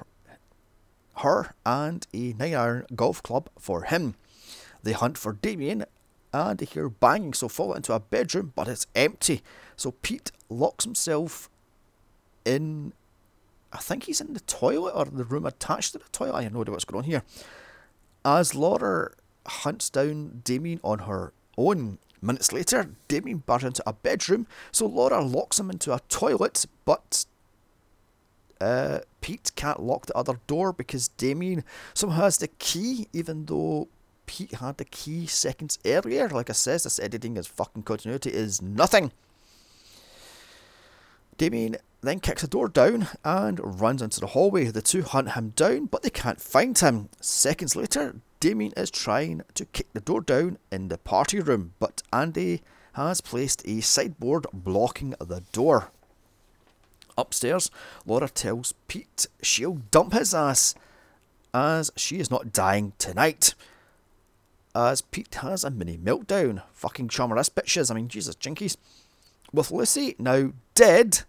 her 1.18 1.54
and 1.64 2.06
a 2.12 2.32
nine 2.32 2.54
iron 2.54 2.86
golf 2.96 3.22
club 3.22 3.48
for 3.58 3.82
him. 3.82 4.14
They 4.82 4.92
hunt 4.92 5.16
for 5.16 5.34
Damien 5.34 5.84
and 6.32 6.58
they 6.58 6.66
hear 6.66 6.88
banging, 6.88 7.34
so 7.34 7.48
fall 7.48 7.74
into 7.74 7.92
a 7.92 8.00
bedroom, 8.00 8.52
but 8.56 8.66
it's 8.66 8.86
empty. 8.94 9.42
So 9.76 9.92
Pete 9.92 10.32
locks 10.48 10.84
himself 10.84 11.48
in. 12.44 12.92
I 13.72 13.78
think 13.78 14.04
he's 14.04 14.20
in 14.20 14.34
the 14.34 14.40
toilet 14.40 14.92
or 14.94 15.04
the 15.04 15.24
room 15.24 15.46
attached 15.46 15.92
to 15.92 15.98
the 15.98 16.08
toilet. 16.10 16.34
I 16.34 16.42
have 16.42 16.52
no 16.52 16.62
idea 16.62 16.72
what's 16.72 16.84
going 16.84 17.04
on 17.04 17.10
here. 17.10 17.22
As 18.24 18.54
Laura 18.54 19.12
hunts 19.46 19.90
down 19.90 20.40
Damien 20.44 20.80
on 20.82 21.00
her 21.00 21.32
own. 21.58 21.98
Minutes 22.22 22.52
later, 22.52 22.90
Damien 23.06 23.38
barges 23.38 23.66
into 23.66 23.82
a 23.86 23.92
bedroom, 23.92 24.46
so 24.72 24.86
Laura 24.86 25.22
locks 25.22 25.60
him 25.60 25.70
into 25.70 25.92
a 25.92 26.00
toilet, 26.08 26.64
but 26.86 27.26
uh, 28.62 29.00
Pete 29.20 29.52
can't 29.56 29.80
lock 29.80 30.06
the 30.06 30.16
other 30.16 30.40
door 30.46 30.72
because 30.72 31.08
Damien 31.08 31.64
somehow 31.92 32.22
has 32.22 32.38
the 32.38 32.48
key, 32.48 33.08
even 33.12 33.44
though 33.44 33.88
Pete 34.24 34.54
had 34.54 34.78
the 34.78 34.86
key 34.86 35.26
seconds 35.26 35.78
earlier. 35.84 36.28
Like 36.28 36.48
I 36.48 36.54
says, 36.54 36.84
this 36.84 36.98
editing 36.98 37.36
is 37.36 37.46
fucking 37.46 37.82
continuity 37.82 38.30
is 38.30 38.62
nothing. 38.62 39.12
Damien 41.36 41.76
then 42.06 42.20
kicks 42.20 42.42
the 42.42 42.48
door 42.48 42.68
down 42.68 43.08
and 43.24 43.80
runs 43.80 44.02
into 44.02 44.20
the 44.20 44.28
hallway. 44.28 44.66
The 44.66 44.82
two 44.82 45.02
hunt 45.02 45.32
him 45.32 45.50
down, 45.50 45.86
but 45.86 46.02
they 46.02 46.10
can't 46.10 46.40
find 46.40 46.78
him. 46.78 47.08
Seconds 47.20 47.76
later, 47.76 48.16
Damien 48.40 48.72
is 48.76 48.90
trying 48.90 49.42
to 49.54 49.64
kick 49.66 49.92
the 49.92 50.00
door 50.00 50.20
down 50.20 50.58
in 50.70 50.88
the 50.88 50.98
party 50.98 51.40
room, 51.40 51.72
but 51.78 52.02
Andy 52.12 52.62
has 52.94 53.20
placed 53.20 53.66
a 53.66 53.80
sideboard 53.80 54.46
blocking 54.52 55.14
the 55.20 55.42
door. 55.52 55.90
Upstairs, 57.16 57.70
Laura 58.04 58.28
tells 58.28 58.74
Pete 58.88 59.26
she'll 59.42 59.80
dump 59.90 60.12
his 60.12 60.34
ass 60.34 60.74
as 61.52 61.90
she 61.96 62.18
is 62.18 62.30
not 62.30 62.52
dying 62.52 62.92
tonight. 62.98 63.54
As 64.74 65.00
Pete 65.00 65.36
has 65.36 65.62
a 65.62 65.70
mini 65.70 65.96
meltdown. 65.96 66.62
Fucking 66.72 67.08
charmer 67.08 67.38
ass 67.38 67.48
bitches. 67.48 67.90
I 67.90 67.94
mean, 67.94 68.08
Jesus, 68.08 68.34
jinkies. 68.34 68.76
With 69.52 69.70
Lucy 69.70 70.16
now 70.18 70.52
dead, 70.74 71.22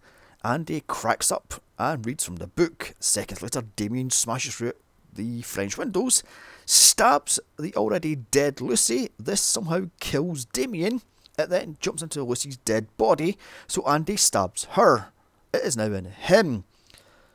Andy 0.46 0.84
cracks 0.86 1.32
up 1.32 1.54
and 1.76 2.06
reads 2.06 2.24
from 2.24 2.36
the 2.36 2.46
book. 2.46 2.94
Seconds 3.00 3.42
later, 3.42 3.62
Damien 3.74 4.10
smashes 4.10 4.54
through 4.54 4.74
the 5.12 5.42
French 5.42 5.76
windows, 5.76 6.22
stabs 6.64 7.40
the 7.58 7.74
already 7.74 8.14
dead 8.14 8.60
Lucy. 8.60 9.10
This 9.18 9.40
somehow 9.40 9.86
kills 9.98 10.44
Damien. 10.44 11.02
It 11.36 11.48
then 11.48 11.78
jumps 11.80 12.00
into 12.00 12.22
Lucy's 12.22 12.58
dead 12.58 12.86
body, 12.96 13.36
so 13.66 13.82
Andy 13.88 14.16
stabs 14.16 14.68
her. 14.72 15.08
It 15.52 15.64
is 15.64 15.76
now 15.76 15.92
in 15.92 16.04
him. 16.04 16.62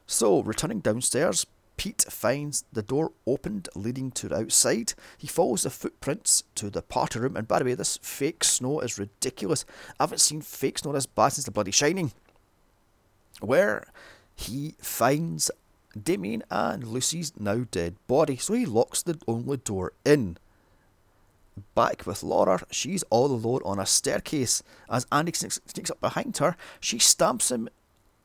So, 0.08 0.42
returning 0.42 0.80
downstairs, 0.80 1.46
Pete 1.76 2.06
finds 2.10 2.64
the 2.72 2.82
door 2.82 3.12
opened 3.28 3.68
leading 3.76 4.12
to 4.12 4.30
the 4.30 4.38
outside. 4.38 4.94
He 5.18 5.28
follows 5.28 5.64
the 5.64 5.70
footprints 5.70 6.44
to 6.56 6.70
the 6.70 6.82
party 6.82 7.20
room, 7.20 7.36
and 7.36 7.46
by 7.46 7.60
the 7.60 7.66
way, 7.66 7.74
this 7.74 8.00
fake 8.02 8.46
snow 8.46 8.80
is 8.80 8.98
ridiculous. 8.98 9.66
I 10.00 10.04
haven't 10.04 10.20
seen 10.20 10.42
fake 10.42 10.78
snow 10.78 10.94
this 10.94 11.08
bad 11.08 11.30
since 11.30 11.44
the 11.44 11.52
bloody 11.52 11.72
Shining. 11.72 12.14
Where 13.42 13.86
he 14.36 14.76
finds 14.80 15.52
Damien 16.02 16.44
and 16.50 16.88
Lucy's 16.88 17.34
now 17.38 17.66
dead 17.70 17.96
body, 18.08 18.38
so 18.38 18.54
he 18.54 18.66
locks 18.66 19.04
the 19.04 19.20
only 19.28 19.58
door 19.58 19.94
in. 20.06 20.38
Back 21.76 22.08
with 22.08 22.24
Laura, 22.24 22.62
she's 22.72 23.04
all 23.10 23.26
alone 23.26 23.62
on 23.66 23.80
a 23.80 23.86
staircase. 23.86 24.64
As 24.90 25.06
Andy 25.12 25.34
sneaks, 25.34 25.92
up 25.92 26.00
behind 26.00 26.38
her, 26.38 26.56
she 26.80 26.98
stamps 26.98 27.52
him 27.52 27.68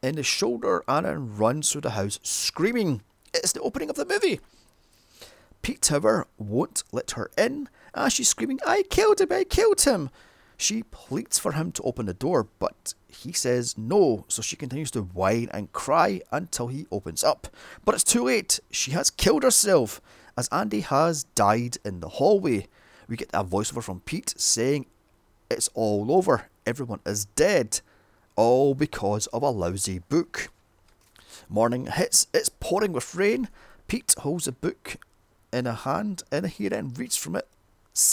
in 0.03 0.15
the 0.15 0.23
shoulder 0.23 0.85
and 0.87 1.05
then 1.05 1.37
runs 1.37 1.73
through 1.73 1.81
the 1.81 1.91
house 1.91 2.21
screaming. 2.23 3.03
It's 3.35 3.53
the 3.53 3.61
opening 3.61 3.91
of 3.91 3.97
the 3.97 4.07
movie. 4.07 4.41
Pete, 5.63 5.87
however, 5.87 6.29
won't 6.39 6.85
let 6.93 7.13
her 7.13 7.31
in 7.37 7.69
as 7.97 8.13
she's 8.13 8.29
screaming, 8.29 8.61
I 8.67 8.85
killed 8.89 9.21
him, 9.21 9.33
I 9.33 9.45
killed 9.45 9.81
him. 9.81 10.11
She 10.57 10.83
pleads 10.85 11.39
for 11.39 11.53
him 11.53 11.71
to 11.73 11.83
open 11.83 12.07
the 12.07 12.15
door, 12.15 12.49
but 12.59 12.95
he 13.09 13.33
says 13.33 13.77
no, 13.77 14.25
so 14.29 14.41
she 14.41 14.57
continues 14.57 14.91
to 14.93 15.03
whine 15.03 15.49
and 15.53 15.73
cry 15.73 16.23
until 16.33 16.69
he 16.69 16.87
opens 16.91 17.23
up. 17.23 17.49
But 17.85 17.95
it's 17.95 18.05
too 18.05 18.25
late. 18.25 18.61
She 18.71 18.93
has 18.93 19.11
killed 19.11 19.43
herself, 19.43 20.01
as 20.37 20.49
Andy 20.49 20.81
has 20.81 21.25
died 21.35 21.77
in 21.85 22.01
the 22.01 22.09
hallway. 22.09 22.69
We 23.09 23.17
get 23.17 23.31
a 23.33 23.45
voiceover 23.45 23.83
from 23.83 24.01
Pete 24.01 24.35
saying, 24.37 24.87
It's 25.51 25.69
all 25.75 26.11
over. 26.11 26.49
Everyone 26.67 27.01
is 27.05 27.27
dead. 27.27 27.81
All 28.35 28.75
because 28.75 29.27
of 29.29 29.43
a 29.43 29.51
lousy 29.51 30.01
book. 30.01 30.49
Morning 31.49 31.87
hits. 31.87 32.27
It's 32.35 32.49
pouring 32.49 32.93
with 32.93 33.15
rain. 33.15 33.49
Pete 33.89 34.15
holds 34.19 34.49
a 34.49 34.53
book 34.53 34.97
in 35.53 35.67
a 35.67 35.75
hand 35.75 36.23
and 36.33 36.47
he 36.47 36.69
then 36.69 36.93
reads 36.95 37.17
from 37.17 37.37
it, 37.37 37.49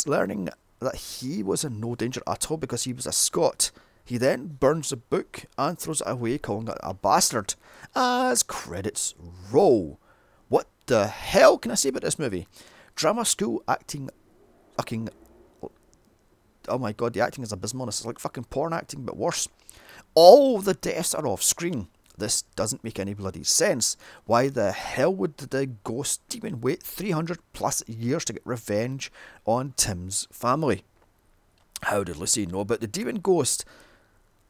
learning 0.05 0.49
that 0.83 0.95
he 0.95 1.41
was 1.43 1.63
in 1.63 1.79
no 1.79 1.95
danger 1.95 2.21
at 2.27 2.49
all 2.51 2.57
because 2.57 2.83
he 2.83 2.93
was 2.93 3.05
a 3.05 3.11
Scot. 3.11 3.71
He 4.05 4.17
then 4.17 4.57
burns 4.59 4.89
the 4.89 4.97
book 4.97 5.45
and 5.57 5.79
throws 5.79 6.01
it 6.01 6.09
away, 6.09 6.37
calling 6.37 6.67
it 6.67 6.77
a 6.83 6.93
bastard. 6.93 7.55
As 7.95 8.43
credits 8.43 9.13
roll. 9.51 9.99
What 10.49 10.67
the 10.87 11.07
hell 11.07 11.57
can 11.57 11.71
I 11.71 11.75
say 11.75 11.89
about 11.89 12.03
this 12.03 12.19
movie? 12.19 12.47
Drama 12.95 13.25
school 13.25 13.63
acting 13.67 14.09
fucking. 14.77 15.09
Oh 16.67 16.77
my 16.77 16.91
god, 16.91 17.13
the 17.13 17.21
acting 17.21 17.43
is 17.43 17.51
abysmal. 17.51 17.87
It's 17.87 18.05
like 18.05 18.19
fucking 18.19 18.45
porn 18.45 18.73
acting, 18.73 19.03
but 19.03 19.17
worse. 19.17 19.47
All 20.15 20.59
the 20.59 20.73
deaths 20.73 21.13
are 21.13 21.27
off 21.27 21.41
screen. 21.41 21.87
This 22.17 22.43
doesn't 22.55 22.83
make 22.83 22.99
any 22.99 23.13
bloody 23.13 23.43
sense. 23.43 23.97
Why 24.25 24.49
the 24.49 24.71
hell 24.71 25.13
would 25.13 25.37
the 25.37 25.65
ghost 25.83 26.21
demon 26.29 26.61
wait 26.61 26.83
300 26.83 27.39
plus 27.53 27.83
years 27.87 28.23
to 28.25 28.33
get 28.33 28.45
revenge 28.45 29.11
on 29.45 29.73
Tim's 29.75 30.27
family? 30.31 30.83
How 31.83 32.03
did 32.03 32.17
Lucy 32.17 32.45
know 32.45 32.61
about 32.61 32.81
the 32.81 32.87
demon 32.87 33.19
ghost? 33.19 33.65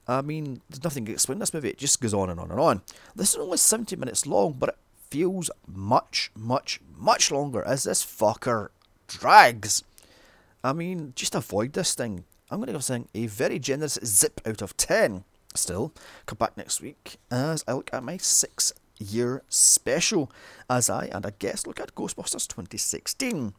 I 0.07 0.21
mean, 0.21 0.61
there's 0.69 0.83
nothing 0.83 1.05
to 1.05 1.13
explain 1.13 1.39
this 1.39 1.53
movie, 1.53 1.69
it 1.69 1.77
just 1.77 2.01
goes 2.01 2.13
on 2.13 2.29
and 2.29 2.39
on 2.39 2.51
and 2.51 2.59
on. 2.59 2.81
This 3.15 3.33
is 3.33 3.39
only 3.39 3.57
70 3.57 3.95
minutes 3.95 4.27
long, 4.27 4.53
but 4.53 4.69
it 4.69 4.77
feels 5.09 5.49
much, 5.65 6.31
much, 6.35 6.81
much 6.97 7.31
longer 7.31 7.63
as 7.63 7.85
this 7.85 8.05
fucker 8.05 8.69
drags. 9.07 9.83
I 10.63 10.73
mean, 10.73 11.13
just 11.15 11.35
avoid 11.35 11.73
this 11.73 11.95
thing. 11.95 12.25
I'm 12.51 12.59
going 12.59 12.67
to 12.67 12.73
give 12.73 12.79
this 12.79 12.87
thing 12.89 13.07
a 13.15 13.27
very 13.27 13.59
generous 13.59 13.97
zip 14.03 14.41
out 14.45 14.61
of 14.61 14.75
10. 14.75 15.23
Still, 15.55 15.93
come 16.25 16.37
back 16.37 16.57
next 16.57 16.81
week 16.81 17.17
as 17.29 17.63
I 17.67 17.73
look 17.73 17.89
at 17.93 18.03
my 18.03 18.17
six 18.17 18.73
year 18.99 19.43
special 19.49 20.31
as 20.69 20.89
I 20.89 21.05
and 21.05 21.25
a 21.25 21.31
guest 21.31 21.67
look 21.67 21.79
at 21.79 21.95
Ghostbusters 21.95 22.47
2016. 22.47 23.53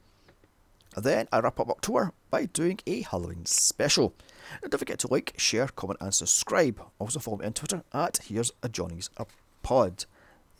Then 0.96 1.28
I 1.32 1.40
wrap 1.40 1.58
up 1.58 1.70
October 1.70 2.12
by 2.30 2.46
doing 2.46 2.78
a 2.86 3.02
Halloween 3.02 3.46
special. 3.46 4.14
And 4.62 4.70
don't 4.70 4.78
forget 4.78 4.98
to 5.00 5.08
like, 5.08 5.34
share, 5.36 5.68
comment, 5.68 5.98
and 6.00 6.14
subscribe. 6.14 6.80
Also 6.98 7.18
follow 7.18 7.38
me 7.38 7.46
on 7.46 7.52
Twitter 7.52 7.82
at 7.92 8.20
Here's 8.28 8.52
a 8.62 8.68
Johnny's 8.68 9.10
a 9.16 9.26
Pod. 9.62 10.04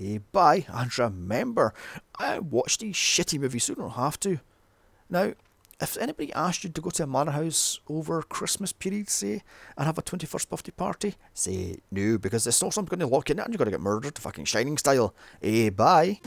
Eh, 0.01 0.18
bye, 0.33 0.66
and 0.68 0.99
remember, 0.99 1.73
I 2.18 2.40
watched 2.40 2.81
these 2.81 2.97
shitty 2.97 3.38
movies, 3.38 3.64
so 3.64 3.73
you 3.73 3.77
don't 3.77 3.90
have 3.90 4.18
to. 4.20 4.40
Now, 5.09 5.35
if 5.85 5.99
anybody 5.99 6.33
asked 6.33 6.64
you 6.64 6.70
to 6.70 6.81
go 6.81 6.88
to 6.90 7.03
a 7.03 7.07
manor 7.07 7.33
house 7.33 7.79
over 7.88 8.23
Christmas 8.23 8.73
period, 8.73 9.11
say, 9.11 9.42
and 9.77 9.87
have 9.87 9.99
a 9.99 10.03
21st 10.03 10.49
birthday 10.49 10.73
party, 10.73 11.14
say 11.35 11.77
no, 11.90 12.16
because 12.16 12.47
it's 12.47 12.62
not 12.62 12.73
something 12.73 12.99
going 12.99 13.09
to 13.09 13.14
lock 13.14 13.29
in 13.29 13.38
and 13.38 13.53
you're 13.53 13.59
going 13.59 13.66
to 13.66 13.77
get 13.77 13.81
murdered, 13.81 14.18
fucking 14.18 14.47
Shining 14.47 14.79
style. 14.79 15.14
Eh, 15.42 15.68
bye. 15.68 16.20